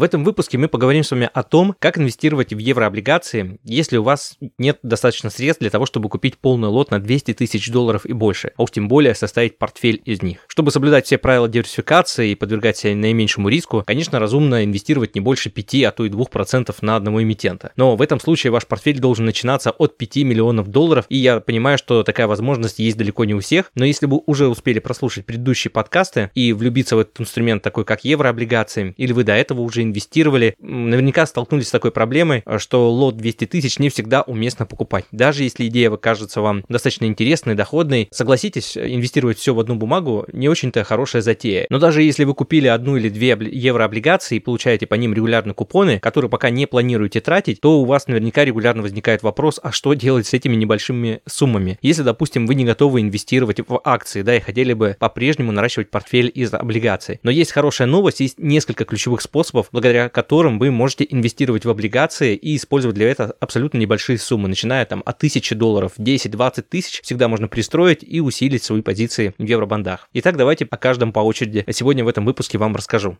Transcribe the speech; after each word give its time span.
В 0.00 0.02
этом 0.02 0.24
выпуске 0.24 0.56
мы 0.56 0.68
поговорим 0.68 1.04
с 1.04 1.10
вами 1.10 1.28
о 1.30 1.42
том, 1.42 1.76
как 1.78 1.98
инвестировать 1.98 2.54
в 2.54 2.56
еврооблигации, 2.56 3.58
если 3.64 3.98
у 3.98 4.02
вас 4.02 4.38
нет 4.56 4.78
достаточно 4.82 5.28
средств 5.28 5.60
для 5.60 5.68
того, 5.68 5.84
чтобы 5.84 6.08
купить 6.08 6.38
полный 6.38 6.68
лот 6.68 6.90
на 6.90 7.00
200 7.00 7.34
тысяч 7.34 7.70
долларов 7.70 8.06
и 8.06 8.14
больше, 8.14 8.52
а 8.56 8.62
уж 8.62 8.70
тем 8.70 8.88
более 8.88 9.14
составить 9.14 9.58
портфель 9.58 10.00
из 10.06 10.22
них. 10.22 10.38
Чтобы 10.48 10.70
соблюдать 10.70 11.04
все 11.04 11.18
правила 11.18 11.50
диверсификации 11.50 12.30
и 12.30 12.34
подвергать 12.34 12.78
себя 12.78 12.96
наименьшему 12.96 13.50
риску, 13.50 13.84
конечно, 13.86 14.18
разумно 14.18 14.64
инвестировать 14.64 15.14
не 15.14 15.20
больше 15.20 15.50
5, 15.50 15.74
а 15.84 15.90
то 15.90 16.06
и 16.06 16.08
2% 16.08 16.74
на 16.80 16.96
одного 16.96 17.22
эмитента. 17.22 17.72
Но 17.76 17.94
в 17.94 18.00
этом 18.00 18.20
случае 18.20 18.52
ваш 18.52 18.66
портфель 18.66 19.00
должен 19.00 19.26
начинаться 19.26 19.70
от 19.70 19.98
5 19.98 20.16
миллионов 20.24 20.68
долларов, 20.68 21.04
и 21.10 21.18
я 21.18 21.40
понимаю, 21.40 21.76
что 21.76 22.04
такая 22.04 22.26
возможность 22.26 22.78
есть 22.78 22.96
далеко 22.96 23.26
не 23.26 23.34
у 23.34 23.40
всех, 23.40 23.70
но 23.74 23.84
если 23.84 24.06
вы 24.06 24.22
уже 24.24 24.48
успели 24.48 24.78
прослушать 24.78 25.26
предыдущие 25.26 25.70
подкасты 25.70 26.30
и 26.34 26.54
влюбиться 26.54 26.96
в 26.96 27.00
этот 27.00 27.20
инструмент 27.20 27.62
такой, 27.62 27.84
как 27.84 28.02
еврооблигации, 28.02 28.94
или 28.96 29.12
вы 29.12 29.24
до 29.24 29.34
этого 29.34 29.60
уже 29.60 29.89
инвестировали, 29.90 30.54
наверняка 30.58 31.26
столкнулись 31.26 31.68
с 31.68 31.70
такой 31.70 31.90
проблемой, 31.90 32.42
что 32.58 32.90
лот 32.90 33.16
200 33.16 33.46
тысяч 33.46 33.78
не 33.78 33.88
всегда 33.88 34.22
уместно 34.22 34.66
покупать. 34.66 35.04
Даже 35.12 35.44
если 35.44 35.66
идея 35.66 35.90
кажется 35.96 36.40
вам 36.40 36.64
достаточно 36.68 37.04
интересной, 37.04 37.54
доходной, 37.54 38.08
согласитесь, 38.12 38.76
инвестировать 38.76 39.38
все 39.38 39.54
в 39.54 39.60
одну 39.60 39.74
бумагу 39.74 40.26
не 40.32 40.48
очень-то 40.48 40.84
хорошая 40.84 41.22
затея. 41.22 41.66
Но 41.70 41.78
даже 41.78 42.02
если 42.02 42.24
вы 42.24 42.34
купили 42.34 42.68
одну 42.68 42.96
или 42.96 43.08
две 43.08 43.30
еврооблигации 43.30 44.36
и 44.36 44.40
получаете 44.40 44.86
по 44.86 44.94
ним 44.94 45.12
регулярно 45.14 45.54
купоны, 45.54 45.98
которые 45.98 46.30
пока 46.30 46.50
не 46.50 46.66
планируете 46.66 47.20
тратить, 47.20 47.60
то 47.60 47.80
у 47.80 47.84
вас 47.84 48.06
наверняка 48.06 48.44
регулярно 48.44 48.82
возникает 48.82 49.22
вопрос, 49.22 49.60
а 49.62 49.72
что 49.72 49.94
делать 49.94 50.26
с 50.26 50.34
этими 50.34 50.56
небольшими 50.56 51.20
суммами? 51.26 51.78
Если, 51.82 52.02
допустим, 52.02 52.46
вы 52.46 52.54
не 52.54 52.64
готовы 52.64 53.00
инвестировать 53.00 53.60
в 53.66 53.80
акции, 53.84 54.22
да, 54.22 54.36
и 54.36 54.40
хотели 54.40 54.72
бы 54.72 54.96
по-прежнему 54.98 55.52
наращивать 55.52 55.90
портфель 55.90 56.30
из 56.32 56.52
облигаций. 56.54 57.20
Но 57.22 57.30
есть 57.30 57.52
хорошая 57.52 57.88
новость, 57.88 58.20
есть 58.20 58.38
несколько 58.38 58.84
ключевых 58.84 59.20
способов, 59.20 59.68
благодаря 59.72 60.08
которым 60.08 60.58
вы 60.58 60.70
можете 60.70 61.06
инвестировать 61.08 61.64
в 61.64 61.70
облигации 61.70 62.34
и 62.34 62.56
использовать 62.56 62.96
для 62.96 63.10
этого 63.10 63.34
абсолютно 63.40 63.78
небольшие 63.78 64.18
суммы, 64.18 64.48
начиная 64.48 64.84
там 64.86 65.02
от 65.04 65.16
1000 65.16 65.54
долларов, 65.54 65.92
10-20 65.98 66.62
тысяч, 66.62 67.00
всегда 67.02 67.28
можно 67.28 67.48
пристроить 67.48 68.02
и 68.02 68.20
усилить 68.20 68.62
свои 68.62 68.82
позиции 68.82 69.34
в 69.38 69.44
евробандах. 69.44 70.08
Итак, 70.14 70.36
давайте 70.36 70.66
о 70.70 70.76
каждом 70.76 71.12
по 71.12 71.20
очереди 71.20 71.64
сегодня 71.70 72.04
в 72.04 72.08
этом 72.08 72.24
выпуске 72.24 72.58
вам 72.58 72.74
расскажу. 72.74 73.16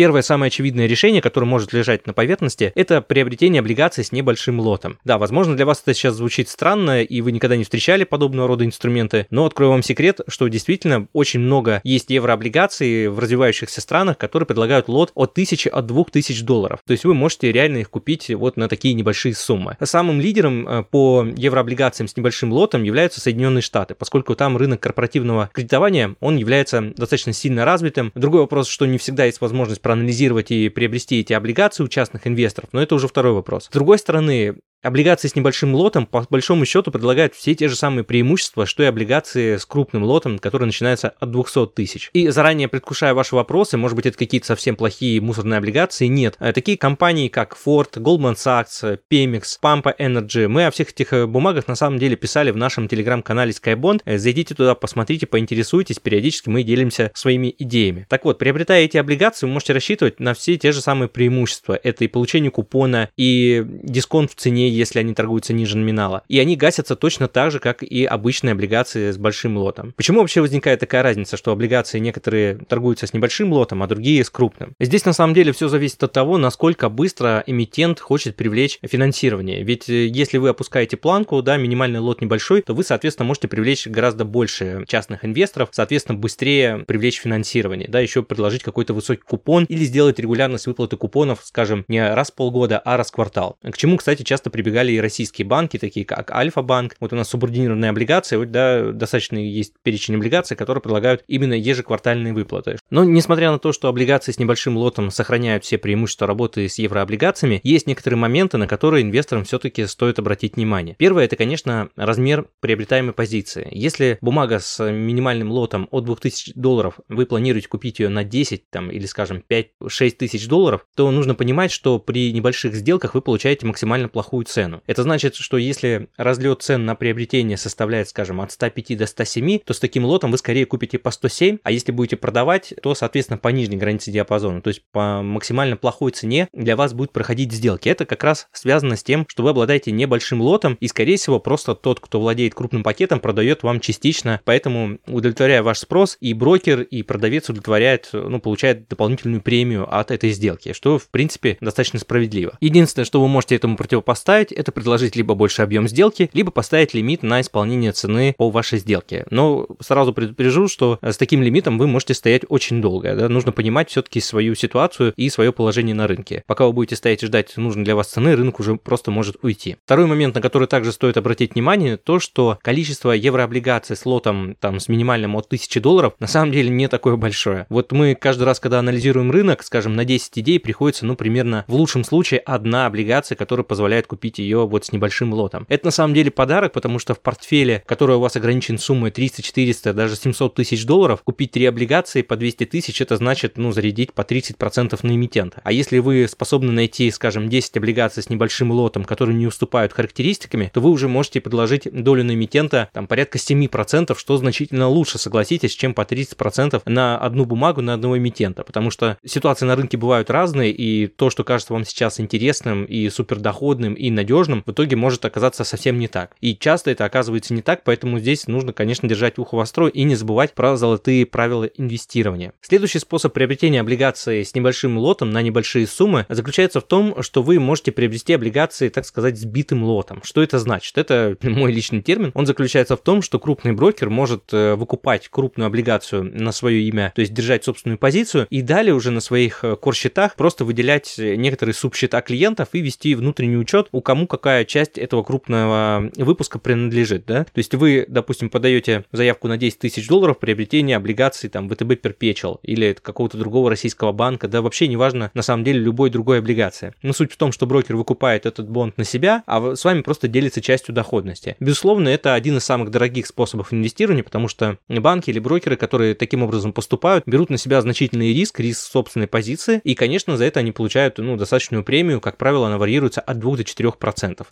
Первое 0.00 0.22
самое 0.22 0.48
очевидное 0.48 0.86
решение, 0.86 1.20
которое 1.20 1.44
может 1.44 1.74
лежать 1.74 2.06
на 2.06 2.14
поверхности, 2.14 2.72
это 2.74 3.02
приобретение 3.02 3.60
облигаций 3.60 4.02
с 4.02 4.12
небольшим 4.12 4.58
лотом. 4.58 4.98
Да, 5.04 5.18
возможно, 5.18 5.54
для 5.54 5.66
вас 5.66 5.82
это 5.82 5.92
сейчас 5.92 6.14
звучит 6.14 6.48
странно, 6.48 7.02
и 7.02 7.20
вы 7.20 7.32
никогда 7.32 7.54
не 7.54 7.64
встречали 7.64 8.04
подобного 8.04 8.48
рода 8.48 8.64
инструменты, 8.64 9.26
но 9.28 9.44
открою 9.44 9.72
вам 9.72 9.82
секрет, 9.82 10.20
что 10.26 10.48
действительно 10.48 11.06
очень 11.12 11.40
много 11.40 11.82
есть 11.84 12.08
еврооблигаций 12.08 13.08
в 13.08 13.18
развивающихся 13.18 13.82
странах, 13.82 14.16
которые 14.16 14.46
предлагают 14.46 14.88
лот 14.88 15.12
от 15.14 15.32
1000 15.32 15.68
от 15.68 15.84
2000 15.84 16.44
долларов. 16.44 16.80
То 16.86 16.92
есть 16.92 17.04
вы 17.04 17.12
можете 17.12 17.52
реально 17.52 17.76
их 17.76 17.90
купить 17.90 18.30
вот 18.30 18.56
на 18.56 18.70
такие 18.70 18.94
небольшие 18.94 19.34
суммы. 19.34 19.76
Самым 19.82 20.18
лидером 20.18 20.66
э, 20.66 20.82
по 20.82 21.26
еврооблигациям 21.36 22.08
с 22.08 22.16
небольшим 22.16 22.54
лотом 22.54 22.84
являются 22.84 23.20
Соединенные 23.20 23.60
Штаты, 23.60 23.94
поскольку 23.94 24.34
там 24.34 24.56
рынок 24.56 24.80
корпоративного 24.80 25.50
кредитования, 25.52 26.16
он 26.20 26.38
является 26.38 26.80
достаточно 26.80 27.34
сильно 27.34 27.66
развитым. 27.66 28.12
Другой 28.14 28.40
вопрос, 28.40 28.66
что 28.66 28.86
не 28.86 28.96
всегда 28.96 29.26
есть 29.26 29.42
возможность 29.42 29.82
проанализировать 29.90 30.52
и 30.52 30.68
приобрести 30.68 31.18
эти 31.18 31.32
облигации 31.32 31.82
у 31.82 31.88
частных 31.88 32.24
инвесторов, 32.28 32.70
но 32.72 32.80
это 32.80 32.94
уже 32.94 33.08
второй 33.08 33.32
вопрос. 33.32 33.64
С 33.64 33.68
другой 33.70 33.98
стороны, 33.98 34.54
Облигации 34.82 35.28
с 35.28 35.36
небольшим 35.36 35.74
лотом, 35.74 36.06
по 36.06 36.26
большому 36.30 36.64
счету, 36.64 36.90
предлагают 36.90 37.34
все 37.34 37.54
те 37.54 37.68
же 37.68 37.76
самые 37.76 38.02
преимущества, 38.02 38.64
что 38.64 38.82
и 38.82 38.86
облигации 38.86 39.58
с 39.58 39.66
крупным 39.66 40.04
лотом, 40.04 40.38
которые 40.38 40.66
начинаются 40.66 41.10
от 41.20 41.30
200 41.30 41.66
тысяч. 41.74 42.08
И 42.14 42.28
заранее 42.28 42.66
предвкушая 42.66 43.12
ваши 43.12 43.34
вопросы, 43.34 43.76
может 43.76 43.94
быть, 43.94 44.06
это 44.06 44.16
какие-то 44.16 44.46
совсем 44.46 44.76
плохие 44.76 45.20
мусорные 45.20 45.58
облигации, 45.58 46.06
нет. 46.06 46.36
Э, 46.40 46.54
такие 46.54 46.78
компании, 46.78 47.28
как 47.28 47.58
Ford, 47.62 47.92
Goldman 47.96 48.36
Sachs, 48.36 48.98
Pemex, 49.12 49.42
Pampa 49.62 49.94
Energy, 49.98 50.48
мы 50.48 50.64
о 50.64 50.70
всех 50.70 50.92
этих 50.92 51.12
э, 51.12 51.26
бумагах 51.26 51.68
на 51.68 51.74
самом 51.74 51.98
деле 51.98 52.16
писали 52.16 52.50
в 52.50 52.56
нашем 52.56 52.88
телеграм-канале 52.88 53.52
Skybond. 53.52 54.00
Э, 54.06 54.16
зайдите 54.16 54.54
туда, 54.54 54.74
посмотрите, 54.74 55.26
поинтересуйтесь, 55.26 55.98
периодически 55.98 56.48
мы 56.48 56.62
делимся 56.62 57.10
своими 57.12 57.54
идеями. 57.58 58.06
Так 58.08 58.24
вот, 58.24 58.38
приобретая 58.38 58.84
эти 58.84 58.96
облигации, 58.96 59.44
вы 59.44 59.52
можете 59.52 59.74
рассчитывать 59.74 60.20
на 60.20 60.32
все 60.32 60.56
те 60.56 60.72
же 60.72 60.80
самые 60.80 61.10
преимущества. 61.10 61.78
Это 61.82 62.04
и 62.04 62.08
получение 62.08 62.50
купона, 62.50 63.10
и 63.18 63.62
дисконт 63.82 64.30
в 64.30 64.36
цене, 64.36 64.69
если 64.70 64.98
они 64.98 65.14
торгуются 65.14 65.52
ниже 65.52 65.76
номинала. 65.76 66.22
И 66.28 66.38
они 66.38 66.56
гасятся 66.56 66.96
точно 66.96 67.28
так 67.28 67.50
же, 67.50 67.58
как 67.58 67.82
и 67.82 68.04
обычные 68.04 68.52
облигации 68.52 69.10
с 69.10 69.18
большим 69.18 69.56
лотом. 69.56 69.92
Почему 69.96 70.20
вообще 70.20 70.40
возникает 70.40 70.80
такая 70.80 71.02
разница, 71.02 71.36
что 71.36 71.52
облигации 71.52 71.98
некоторые 71.98 72.56
торгуются 72.68 73.06
с 73.06 73.12
небольшим 73.12 73.52
лотом, 73.52 73.82
а 73.82 73.86
другие 73.86 74.24
с 74.24 74.30
крупным? 74.30 74.74
Здесь 74.80 75.04
на 75.04 75.12
самом 75.12 75.34
деле 75.34 75.52
все 75.52 75.68
зависит 75.68 76.02
от 76.02 76.12
того, 76.12 76.38
насколько 76.38 76.88
быстро 76.88 77.42
эмитент 77.46 78.00
хочет 78.00 78.36
привлечь 78.36 78.78
финансирование. 78.82 79.62
Ведь 79.62 79.88
э, 79.88 80.06
если 80.06 80.38
вы 80.38 80.50
опускаете 80.50 80.96
планку, 80.96 81.42
да, 81.42 81.56
минимальный 81.56 82.00
лот 82.00 82.20
небольшой, 82.20 82.62
то 82.62 82.74
вы, 82.74 82.84
соответственно, 82.84 83.26
можете 83.26 83.48
привлечь 83.48 83.86
гораздо 83.86 84.24
больше 84.24 84.84
частных 84.86 85.24
инвесторов, 85.24 85.68
соответственно, 85.72 86.18
быстрее 86.18 86.84
привлечь 86.86 87.20
финансирование, 87.20 87.88
да, 87.88 88.00
еще 88.00 88.22
предложить 88.22 88.62
какой-то 88.62 88.94
высокий 88.94 89.22
купон 89.22 89.64
или 89.64 89.84
сделать 89.84 90.18
регулярность 90.18 90.66
выплаты 90.66 90.96
купонов, 90.96 91.40
скажем, 91.44 91.84
не 91.88 92.14
раз 92.14 92.30
в 92.30 92.34
полгода, 92.34 92.78
а 92.78 92.96
раз 92.96 93.10
в 93.10 93.14
квартал. 93.14 93.56
К 93.62 93.76
чему, 93.76 93.96
кстати, 93.96 94.22
часто 94.22 94.50
прибегали 94.60 94.92
и 94.92 95.00
российские 95.00 95.46
банки, 95.46 95.78
такие 95.78 96.04
как 96.04 96.30
Альфа-банк. 96.30 96.96
Вот 97.00 97.12
у 97.12 97.16
нас 97.16 97.28
субординированные 97.30 97.90
облигации, 97.90 98.36
вот, 98.36 98.50
да, 98.50 98.92
достаточно 98.92 99.38
есть 99.38 99.72
перечень 99.82 100.16
облигаций, 100.16 100.56
которые 100.56 100.82
предлагают 100.82 101.24
именно 101.28 101.54
ежеквартальные 101.54 102.34
выплаты. 102.34 102.78
Но 102.90 103.04
несмотря 103.04 103.50
на 103.50 103.58
то, 103.58 103.72
что 103.72 103.88
облигации 103.88 104.32
с 104.32 104.38
небольшим 104.38 104.76
лотом 104.76 105.10
сохраняют 105.10 105.64
все 105.64 105.78
преимущества 105.78 106.26
работы 106.26 106.68
с 106.68 106.78
еврооблигациями, 106.78 107.60
есть 107.62 107.86
некоторые 107.86 108.18
моменты, 108.18 108.58
на 108.58 108.66
которые 108.66 109.02
инвесторам 109.02 109.44
все-таки 109.44 109.86
стоит 109.86 110.18
обратить 110.18 110.56
внимание. 110.56 110.94
Первое, 110.98 111.24
это, 111.24 111.36
конечно, 111.36 111.88
размер 111.96 112.46
приобретаемой 112.60 113.14
позиции. 113.14 113.66
Если 113.70 114.18
бумага 114.20 114.58
с 114.58 114.90
минимальным 114.90 115.50
лотом 115.50 115.88
от 115.90 116.04
2000 116.04 116.52
долларов, 116.54 117.00
вы 117.08 117.24
планируете 117.24 117.68
купить 117.68 117.98
ее 117.98 118.10
на 118.10 118.24
10 118.24 118.68
там, 118.68 118.90
или, 118.90 119.06
скажем, 119.06 119.42
5-6 119.48 120.10
тысяч 120.10 120.46
долларов, 120.48 120.86
то 120.94 121.10
нужно 121.10 121.34
понимать, 121.34 121.70
что 121.72 121.98
при 121.98 122.32
небольших 122.32 122.74
сделках 122.74 123.14
вы 123.14 123.22
получаете 123.22 123.66
максимально 123.66 124.08
плохую 124.08 124.44
цену. 124.50 124.82
Это 124.86 125.02
значит, 125.02 125.36
что 125.36 125.56
если 125.56 126.08
разлет 126.16 126.62
цен 126.62 126.84
на 126.84 126.94
приобретение 126.94 127.56
составляет, 127.56 128.08
скажем, 128.08 128.40
от 128.40 128.52
105 128.52 128.98
до 128.98 129.06
107, 129.06 129.60
то 129.60 129.72
с 129.72 129.78
таким 129.78 130.04
лотом 130.04 130.30
вы 130.30 130.38
скорее 130.38 130.66
купите 130.66 130.98
по 130.98 131.10
107, 131.10 131.58
а 131.62 131.70
если 131.70 131.92
будете 131.92 132.16
продавать, 132.16 132.74
то, 132.82 132.94
соответственно, 132.94 133.38
по 133.38 133.48
нижней 133.48 133.76
границе 133.76 134.10
диапазона, 134.10 134.60
то 134.60 134.68
есть 134.68 134.82
по 134.92 135.22
максимально 135.22 135.76
плохой 135.76 136.12
цене 136.12 136.48
для 136.52 136.76
вас 136.76 136.92
будет 136.92 137.12
проходить 137.12 137.52
сделки. 137.52 137.88
Это 137.88 138.04
как 138.06 138.24
раз 138.24 138.48
связано 138.52 138.96
с 138.96 139.02
тем, 139.02 139.24
что 139.28 139.42
вы 139.42 139.50
обладаете 139.50 139.92
небольшим 139.92 140.40
лотом, 140.40 140.76
и, 140.80 140.88
скорее 140.88 141.16
всего, 141.16 141.38
просто 141.38 141.74
тот, 141.74 142.00
кто 142.00 142.20
владеет 142.20 142.54
крупным 142.54 142.82
пакетом, 142.82 143.20
продает 143.20 143.62
вам 143.62 143.80
частично, 143.80 144.40
поэтому 144.44 144.98
удовлетворяя 145.06 145.62
ваш 145.62 145.78
спрос, 145.78 146.16
и 146.20 146.34
брокер, 146.34 146.82
и 146.82 147.02
продавец 147.02 147.48
удовлетворяет, 147.48 148.10
ну, 148.12 148.40
получает 148.40 148.88
дополнительную 148.88 149.42
премию 149.42 149.92
от 149.92 150.10
этой 150.10 150.30
сделки, 150.30 150.72
что, 150.72 150.98
в 150.98 151.08
принципе, 151.08 151.58
достаточно 151.60 151.98
справедливо. 151.98 152.56
Единственное, 152.60 153.04
что 153.04 153.20
вы 153.20 153.28
можете 153.28 153.56
этому 153.56 153.76
противопоставить, 153.76 154.39
это 154.42 154.72
предложить 154.72 155.16
либо 155.16 155.34
больше 155.34 155.62
объем 155.62 155.88
сделки, 155.88 156.30
либо 156.32 156.50
поставить 156.50 156.94
лимит 156.94 157.22
на 157.22 157.40
исполнение 157.40 157.92
цены 157.92 158.34
по 158.36 158.50
вашей 158.50 158.78
сделке. 158.78 159.26
Но 159.30 159.66
сразу 159.80 160.12
предупрежу, 160.12 160.68
что 160.68 160.98
с 161.02 161.16
таким 161.16 161.42
лимитом 161.42 161.78
вы 161.78 161.86
можете 161.86 162.14
стоять 162.14 162.42
очень 162.48 162.80
долго. 162.80 163.14
Да? 163.14 163.28
Нужно 163.28 163.52
понимать 163.52 163.90
все-таки 163.90 164.20
свою 164.20 164.54
ситуацию 164.54 165.12
и 165.16 165.28
свое 165.30 165.52
положение 165.52 165.94
на 165.94 166.06
рынке. 166.06 166.42
Пока 166.46 166.66
вы 166.66 166.72
будете 166.72 166.96
стоять 166.96 167.22
и 167.22 167.26
ждать 167.26 167.56
нужной 167.56 167.84
для 167.84 167.96
вас 167.96 168.08
цены, 168.08 168.36
рынок 168.36 168.60
уже 168.60 168.76
просто 168.76 169.10
может 169.10 169.36
уйти. 169.42 169.76
Второй 169.84 170.06
момент, 170.06 170.34
на 170.34 170.40
который 170.40 170.68
также 170.68 170.92
стоит 170.92 171.16
обратить 171.16 171.54
внимание, 171.54 171.96
то, 171.96 172.18
что 172.18 172.58
количество 172.62 173.12
еврооблигаций 173.12 173.96
с 173.96 174.06
лотом 174.06 174.56
там, 174.60 174.80
с 174.80 174.88
минимальным 174.88 175.36
от 175.36 175.46
1000 175.46 175.80
долларов 175.80 176.14
на 176.18 176.26
самом 176.26 176.52
деле 176.52 176.70
не 176.70 176.88
такое 176.88 177.16
большое. 177.16 177.66
Вот 177.68 177.92
мы 177.92 178.14
каждый 178.14 178.44
раз, 178.44 178.60
когда 178.60 178.78
анализируем 178.78 179.30
рынок, 179.30 179.62
скажем, 179.62 179.94
на 179.94 180.04
10 180.04 180.38
идей 180.38 180.60
приходится, 180.60 181.06
ну, 181.06 181.16
примерно 181.16 181.64
в 181.66 181.74
лучшем 181.74 182.04
случае 182.04 182.40
одна 182.40 182.86
облигация, 182.86 183.36
которая 183.36 183.64
позволяет 183.64 184.06
купить 184.06 184.29
купить 184.30 184.38
ее 184.38 184.66
вот 184.66 184.84
с 184.84 184.92
небольшим 184.92 185.32
лотом. 185.32 185.66
Это 185.68 185.86
на 185.86 185.90
самом 185.90 186.14
деле 186.14 186.30
подарок, 186.30 186.72
потому 186.72 186.98
что 186.98 187.14
в 187.14 187.20
портфеле, 187.20 187.82
который 187.86 188.16
у 188.16 188.20
вас 188.20 188.36
ограничен 188.36 188.78
суммой 188.78 189.10
300, 189.10 189.42
400, 189.42 189.92
даже 189.92 190.16
700 190.16 190.54
тысяч 190.54 190.84
долларов, 190.84 191.22
купить 191.24 191.50
три 191.52 191.66
облигации 191.66 192.22
по 192.22 192.36
200 192.36 192.66
тысяч, 192.66 193.00
это 193.00 193.16
значит, 193.16 193.58
ну, 193.58 193.72
зарядить 193.72 194.12
по 194.12 194.22
30% 194.22 194.98
на 195.02 195.12
эмитента. 195.12 195.60
А 195.64 195.72
если 195.72 195.98
вы 195.98 196.28
способны 196.28 196.72
найти, 196.72 197.10
скажем, 197.10 197.48
10 197.48 197.76
облигаций 197.76 198.22
с 198.22 198.30
небольшим 198.30 198.70
лотом, 198.70 199.04
которые 199.04 199.36
не 199.36 199.46
уступают 199.46 199.92
характеристиками, 199.92 200.70
то 200.72 200.80
вы 200.80 200.90
уже 200.90 201.08
можете 201.08 201.40
предложить 201.40 201.88
долю 201.92 202.24
на 202.24 202.32
эмитента 202.32 202.88
там 202.92 203.06
порядка 203.06 203.38
7%, 203.38 204.16
что 204.16 204.36
значительно 204.36 204.88
лучше, 204.88 205.18
согласитесь, 205.18 205.74
чем 205.74 205.94
по 205.94 206.02
30% 206.02 206.82
на 206.86 207.18
одну 207.18 207.44
бумагу 207.44 207.82
на 207.82 207.94
одного 207.94 208.18
эмитента, 208.18 208.62
потому 208.62 208.90
что 208.90 209.18
ситуации 209.24 209.66
на 209.66 209.76
рынке 209.76 209.96
бывают 209.96 210.30
разные, 210.30 210.70
и 210.70 211.06
то, 211.06 211.30
что 211.30 211.42
кажется 211.42 211.72
вам 211.72 211.84
сейчас 211.84 212.20
интересным 212.20 212.84
и 212.84 213.08
супердоходным 213.08 213.94
и 213.94 214.10
надежным, 214.20 214.62
в 214.66 214.70
итоге 214.70 214.96
может 214.96 215.24
оказаться 215.24 215.64
совсем 215.64 215.98
не 215.98 216.08
так. 216.08 216.36
И 216.40 216.54
часто 216.54 216.90
это 216.90 217.04
оказывается 217.04 217.54
не 217.54 217.62
так, 217.62 217.82
поэтому 217.84 218.18
здесь 218.18 218.46
нужно, 218.46 218.72
конечно, 218.72 219.08
держать 219.08 219.38
ухо 219.38 219.56
востро 219.56 219.88
и 219.88 220.02
не 220.04 220.14
забывать 220.14 220.52
про 220.52 220.76
золотые 220.76 221.26
правила 221.26 221.64
инвестирования. 221.64 222.52
Следующий 222.60 222.98
способ 222.98 223.32
приобретения 223.32 223.80
облигаций 223.80 224.44
с 224.44 224.54
небольшим 224.54 224.98
лотом 224.98 225.30
на 225.30 225.42
небольшие 225.42 225.86
суммы 225.86 226.26
заключается 226.28 226.80
в 226.80 226.84
том, 226.84 227.22
что 227.22 227.42
вы 227.42 227.58
можете 227.58 227.92
приобрести 227.92 228.34
облигации, 228.34 228.88
так 228.88 229.06
сказать, 229.06 229.38
сбитым 229.38 229.82
лотом. 229.84 230.20
Что 230.22 230.42
это 230.42 230.58
значит? 230.58 230.98
Это 230.98 231.36
мой 231.42 231.72
личный 231.72 232.02
термин. 232.02 232.30
Он 232.34 232.46
заключается 232.46 232.96
в 232.96 233.00
том, 233.00 233.22
что 233.22 233.38
крупный 233.38 233.72
брокер 233.72 234.10
может 234.10 234.52
э, 234.52 234.74
выкупать 234.74 235.28
крупную 235.28 235.66
облигацию 235.66 236.24
на 236.24 236.52
свое 236.52 236.82
имя, 236.82 237.12
то 237.14 237.20
есть 237.20 237.32
держать 237.32 237.64
собственную 237.64 237.98
позицию, 237.98 238.46
и 238.50 238.62
далее 238.62 238.94
уже 238.94 239.10
на 239.10 239.20
своих 239.20 239.64
э, 239.64 239.76
кор-счетах 239.76 240.34
просто 240.34 240.64
выделять 240.64 241.14
некоторые 241.18 241.74
субсчета 241.74 242.20
клиентов 242.20 242.68
и 242.72 242.80
вести 242.80 243.14
внутренний 243.14 243.56
учет, 243.56 243.88
кому 244.02 244.26
какая 244.26 244.64
часть 244.64 244.98
этого 244.98 245.22
крупного 245.22 246.10
выпуска 246.16 246.58
принадлежит. 246.58 247.24
Да? 247.26 247.44
То 247.44 247.58
есть 247.58 247.74
вы, 247.74 248.04
допустим, 248.08 248.50
подаете 248.50 249.04
заявку 249.12 249.48
на 249.48 249.56
10 249.56 249.78
тысяч 249.78 250.08
долларов 250.08 250.38
приобретения 250.38 250.96
облигаций 250.96 251.48
там 251.48 251.68
ВТБ 251.68 252.04
Perpetual 252.04 252.58
или 252.62 252.96
какого-то 253.00 253.38
другого 253.38 253.70
российского 253.70 254.12
банка, 254.12 254.48
да 254.48 254.62
вообще 254.62 254.88
неважно, 254.88 255.30
на 255.34 255.42
самом 255.42 255.64
деле 255.64 255.80
любой 255.80 256.10
другой 256.10 256.38
облигации. 256.38 256.94
Но 257.02 257.12
суть 257.12 257.32
в 257.32 257.36
том, 257.36 257.52
что 257.52 257.66
брокер 257.66 257.96
выкупает 257.96 258.46
этот 258.46 258.68
бонд 258.68 258.96
на 258.98 259.04
себя, 259.04 259.42
а 259.46 259.74
с 259.74 259.84
вами 259.84 260.02
просто 260.02 260.28
делится 260.28 260.60
частью 260.60 260.94
доходности. 260.94 261.56
Безусловно, 261.60 262.08
это 262.08 262.34
один 262.34 262.56
из 262.58 262.64
самых 262.64 262.90
дорогих 262.90 263.26
способов 263.26 263.72
инвестирования, 263.72 264.22
потому 264.22 264.48
что 264.48 264.78
банки 264.88 265.30
или 265.30 265.38
брокеры, 265.38 265.76
которые 265.76 266.14
таким 266.14 266.42
образом 266.42 266.72
поступают, 266.72 267.24
берут 267.26 267.50
на 267.50 267.58
себя 267.58 267.80
значительный 267.80 268.32
риск, 268.32 268.60
риск 268.60 268.80
собственной 268.80 269.26
позиции, 269.26 269.80
и, 269.84 269.94
конечно, 269.94 270.36
за 270.36 270.44
это 270.44 270.60
они 270.60 270.72
получают 270.72 271.18
ну, 271.18 271.36
достаточную 271.36 271.84
премию, 271.84 272.20
как 272.20 272.36
правило, 272.36 272.66
она 272.66 272.78
варьируется 272.78 273.20
от 273.20 273.38
2 273.38 273.56
до 273.56 273.62
4%. 273.62 273.89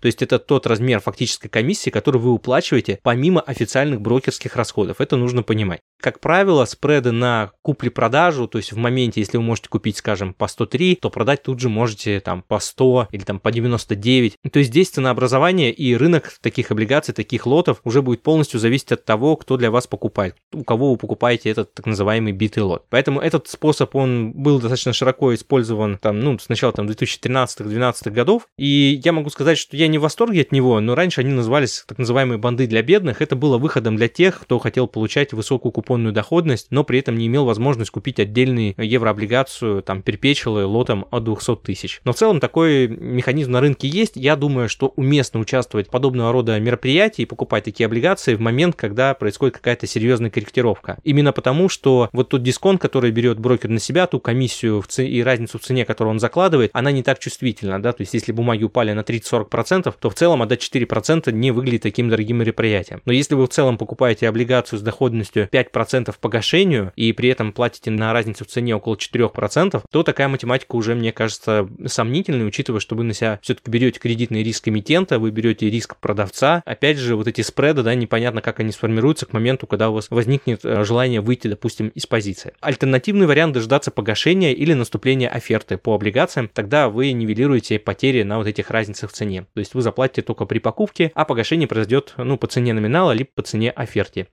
То 0.00 0.06
есть 0.06 0.22
это 0.22 0.38
тот 0.38 0.66
размер 0.66 1.00
фактической 1.00 1.48
комиссии, 1.48 1.90
который 1.90 2.20
вы 2.20 2.32
уплачиваете 2.32 2.98
помимо 3.02 3.40
официальных 3.40 4.00
брокерских 4.00 4.56
расходов. 4.56 5.00
Это 5.00 5.16
нужно 5.16 5.42
понимать. 5.42 5.80
Как 6.00 6.20
правило, 6.20 6.64
спреды 6.64 7.10
на 7.10 7.50
купли-продажу, 7.62 8.46
то 8.46 8.58
есть 8.58 8.72
в 8.72 8.76
моменте, 8.76 9.20
если 9.20 9.36
вы 9.36 9.42
можете 9.42 9.68
купить, 9.68 9.96
скажем, 9.96 10.32
по 10.32 10.46
103, 10.46 10.96
то 10.96 11.10
продать 11.10 11.42
тут 11.42 11.58
же 11.58 11.68
можете 11.68 12.20
там 12.20 12.42
по 12.42 12.60
100 12.60 13.08
или 13.10 13.22
там 13.22 13.40
по 13.40 13.50
99. 13.50 14.36
То 14.52 14.58
есть 14.60 14.70
здесь 14.70 14.90
ценообразование 14.90 15.72
и 15.72 15.96
рынок 15.96 16.32
таких 16.40 16.70
облигаций, 16.70 17.14
таких 17.14 17.46
лотов 17.46 17.80
уже 17.84 18.02
будет 18.02 18.22
полностью 18.22 18.60
зависеть 18.60 18.92
от 18.92 19.04
того, 19.04 19.36
кто 19.36 19.56
для 19.56 19.70
вас 19.70 19.86
покупает, 19.86 20.36
у 20.52 20.62
кого 20.62 20.92
вы 20.92 20.96
покупаете 20.96 21.50
этот 21.50 21.74
так 21.74 21.86
называемый 21.86 22.32
битый 22.32 22.62
лот. 22.62 22.84
Поэтому 22.90 23.20
этот 23.20 23.48
способ, 23.48 23.94
он 23.96 24.32
был 24.32 24.60
достаточно 24.60 24.92
широко 24.92 25.34
использован 25.34 25.98
там, 25.98 26.20
ну, 26.20 26.38
сначала 26.38 26.72
там 26.72 26.86
2013-2012 26.86 28.10
годов, 28.10 28.48
и 28.56 29.00
я 29.04 29.12
могу 29.12 29.27
сказать, 29.30 29.58
что 29.58 29.76
я 29.76 29.88
не 29.88 29.98
в 29.98 30.02
восторге 30.02 30.42
от 30.42 30.52
него, 30.52 30.80
но 30.80 30.94
раньше 30.94 31.20
они 31.20 31.32
назывались 31.32 31.84
так 31.86 31.98
называемые 31.98 32.38
банды 32.38 32.66
для 32.66 32.82
бедных, 32.82 33.22
это 33.22 33.36
было 33.36 33.58
выходом 33.58 33.96
для 33.96 34.08
тех, 34.08 34.40
кто 34.40 34.58
хотел 34.58 34.86
получать 34.86 35.32
высокую 35.32 35.72
купонную 35.72 36.12
доходность, 36.12 36.68
но 36.70 36.84
при 36.84 36.98
этом 36.98 37.16
не 37.16 37.26
имел 37.26 37.44
возможность 37.44 37.90
купить 37.90 38.20
отдельный 38.20 38.74
еврооблигацию, 38.76 39.82
там, 39.82 40.02
перпечелы 40.02 40.64
лотом 40.64 41.06
от 41.10 41.24
200 41.24 41.56
тысяч. 41.56 42.00
Но 42.04 42.12
в 42.12 42.16
целом 42.16 42.40
такой 42.40 42.88
механизм 42.88 43.52
на 43.52 43.60
рынке 43.60 43.88
есть. 43.88 44.16
Я 44.16 44.36
думаю, 44.36 44.68
что 44.68 44.92
уместно 44.96 45.40
участвовать 45.40 45.88
в 45.88 45.90
подобного 45.90 46.32
рода 46.32 46.58
мероприятии 46.58 47.22
и 47.22 47.26
покупать 47.26 47.64
такие 47.64 47.86
облигации 47.86 48.34
в 48.34 48.40
момент, 48.40 48.76
когда 48.76 49.14
происходит 49.14 49.56
какая-то 49.56 49.86
серьезная 49.86 50.30
корректировка. 50.30 50.98
Именно 51.04 51.32
потому, 51.32 51.68
что 51.68 52.08
вот 52.12 52.30
тот 52.30 52.42
дисконт, 52.42 52.80
который 52.80 53.10
берет 53.10 53.38
брокер 53.38 53.70
на 53.70 53.78
себя, 53.78 54.06
ту 54.06 54.20
комиссию 54.20 54.84
и 54.98 55.22
разницу 55.22 55.58
в 55.58 55.62
цене, 55.62 55.84
которую 55.84 56.12
он 56.12 56.20
закладывает, 56.20 56.70
она 56.72 56.90
не 56.92 57.02
так 57.02 57.18
чувствительна, 57.18 57.80
да, 57.80 57.92
то 57.92 58.02
есть 58.02 58.14
если 58.14 58.32
бумаги 58.32 58.64
упали 58.64 58.92
на 58.92 59.02
30-40%, 59.18 59.94
то 59.98 60.10
в 60.10 60.14
целом 60.14 60.42
отдать 60.42 60.62
4% 60.62 61.30
не 61.32 61.50
выглядит 61.50 61.82
таким 61.82 62.08
дорогим 62.08 62.38
мероприятием. 62.38 63.02
Но 63.04 63.12
если 63.12 63.34
вы 63.34 63.46
в 63.46 63.50
целом 63.50 63.78
покупаете 63.78 64.28
облигацию 64.28 64.78
с 64.78 64.82
доходностью 64.82 65.48
5% 65.50 66.14
погашению 66.20 66.92
и 66.96 67.12
при 67.12 67.28
этом 67.28 67.52
платите 67.52 67.90
на 67.90 68.12
разницу 68.12 68.44
в 68.44 68.48
цене 68.48 68.76
около 68.76 68.94
4%, 68.94 69.82
то 69.90 70.02
такая 70.02 70.28
математика 70.28 70.76
уже, 70.76 70.94
мне 70.94 71.12
кажется, 71.12 71.68
сомнительной, 71.86 72.46
учитывая, 72.46 72.80
что 72.80 72.94
вы 72.94 73.04
на 73.04 73.14
себя 73.14 73.38
все-таки 73.42 73.70
берете 73.70 74.00
кредитный 74.00 74.42
риск 74.42 74.68
эмитента, 74.68 75.18
вы 75.18 75.30
берете 75.30 75.70
риск 75.70 75.96
продавца. 75.96 76.62
Опять 76.64 76.98
же, 76.98 77.16
вот 77.16 77.28
эти 77.28 77.40
спреды, 77.40 77.82
да, 77.82 77.94
непонятно, 77.94 78.42
как 78.42 78.60
они 78.60 78.72
сформируются 78.72 79.26
к 79.26 79.32
моменту, 79.32 79.66
когда 79.66 79.90
у 79.90 79.94
вас 79.94 80.10
возникнет 80.10 80.64
э, 80.64 80.84
желание 80.84 81.20
выйти, 81.20 81.48
допустим, 81.48 81.88
из 81.88 82.06
позиции. 82.06 82.52
Альтернативный 82.60 83.26
вариант 83.26 83.54
дождаться 83.54 83.90
погашения 83.90 84.52
или 84.52 84.72
наступления 84.72 85.28
оферты 85.28 85.78
по 85.78 85.94
облигациям, 85.94 86.48
тогда 86.52 86.88
вы 86.88 87.12
нивелируете 87.12 87.78
потери 87.78 88.22
на 88.22 88.38
вот 88.38 88.46
этих 88.46 88.70
разницах 88.70 89.07
в 89.08 89.12
цене. 89.12 89.46
То 89.54 89.60
есть 89.60 89.74
вы 89.74 89.82
заплатите 89.82 90.22
только 90.22 90.44
при 90.44 90.58
покупке, 90.58 91.10
а 91.14 91.24
погашение 91.24 91.66
произойдет, 91.66 92.14
ну, 92.16 92.38
по 92.38 92.46
цене 92.46 92.72
номинала, 92.72 93.12
либо 93.12 93.30
по 93.34 93.42
цене 93.42 93.70
оферте. 93.70 94.28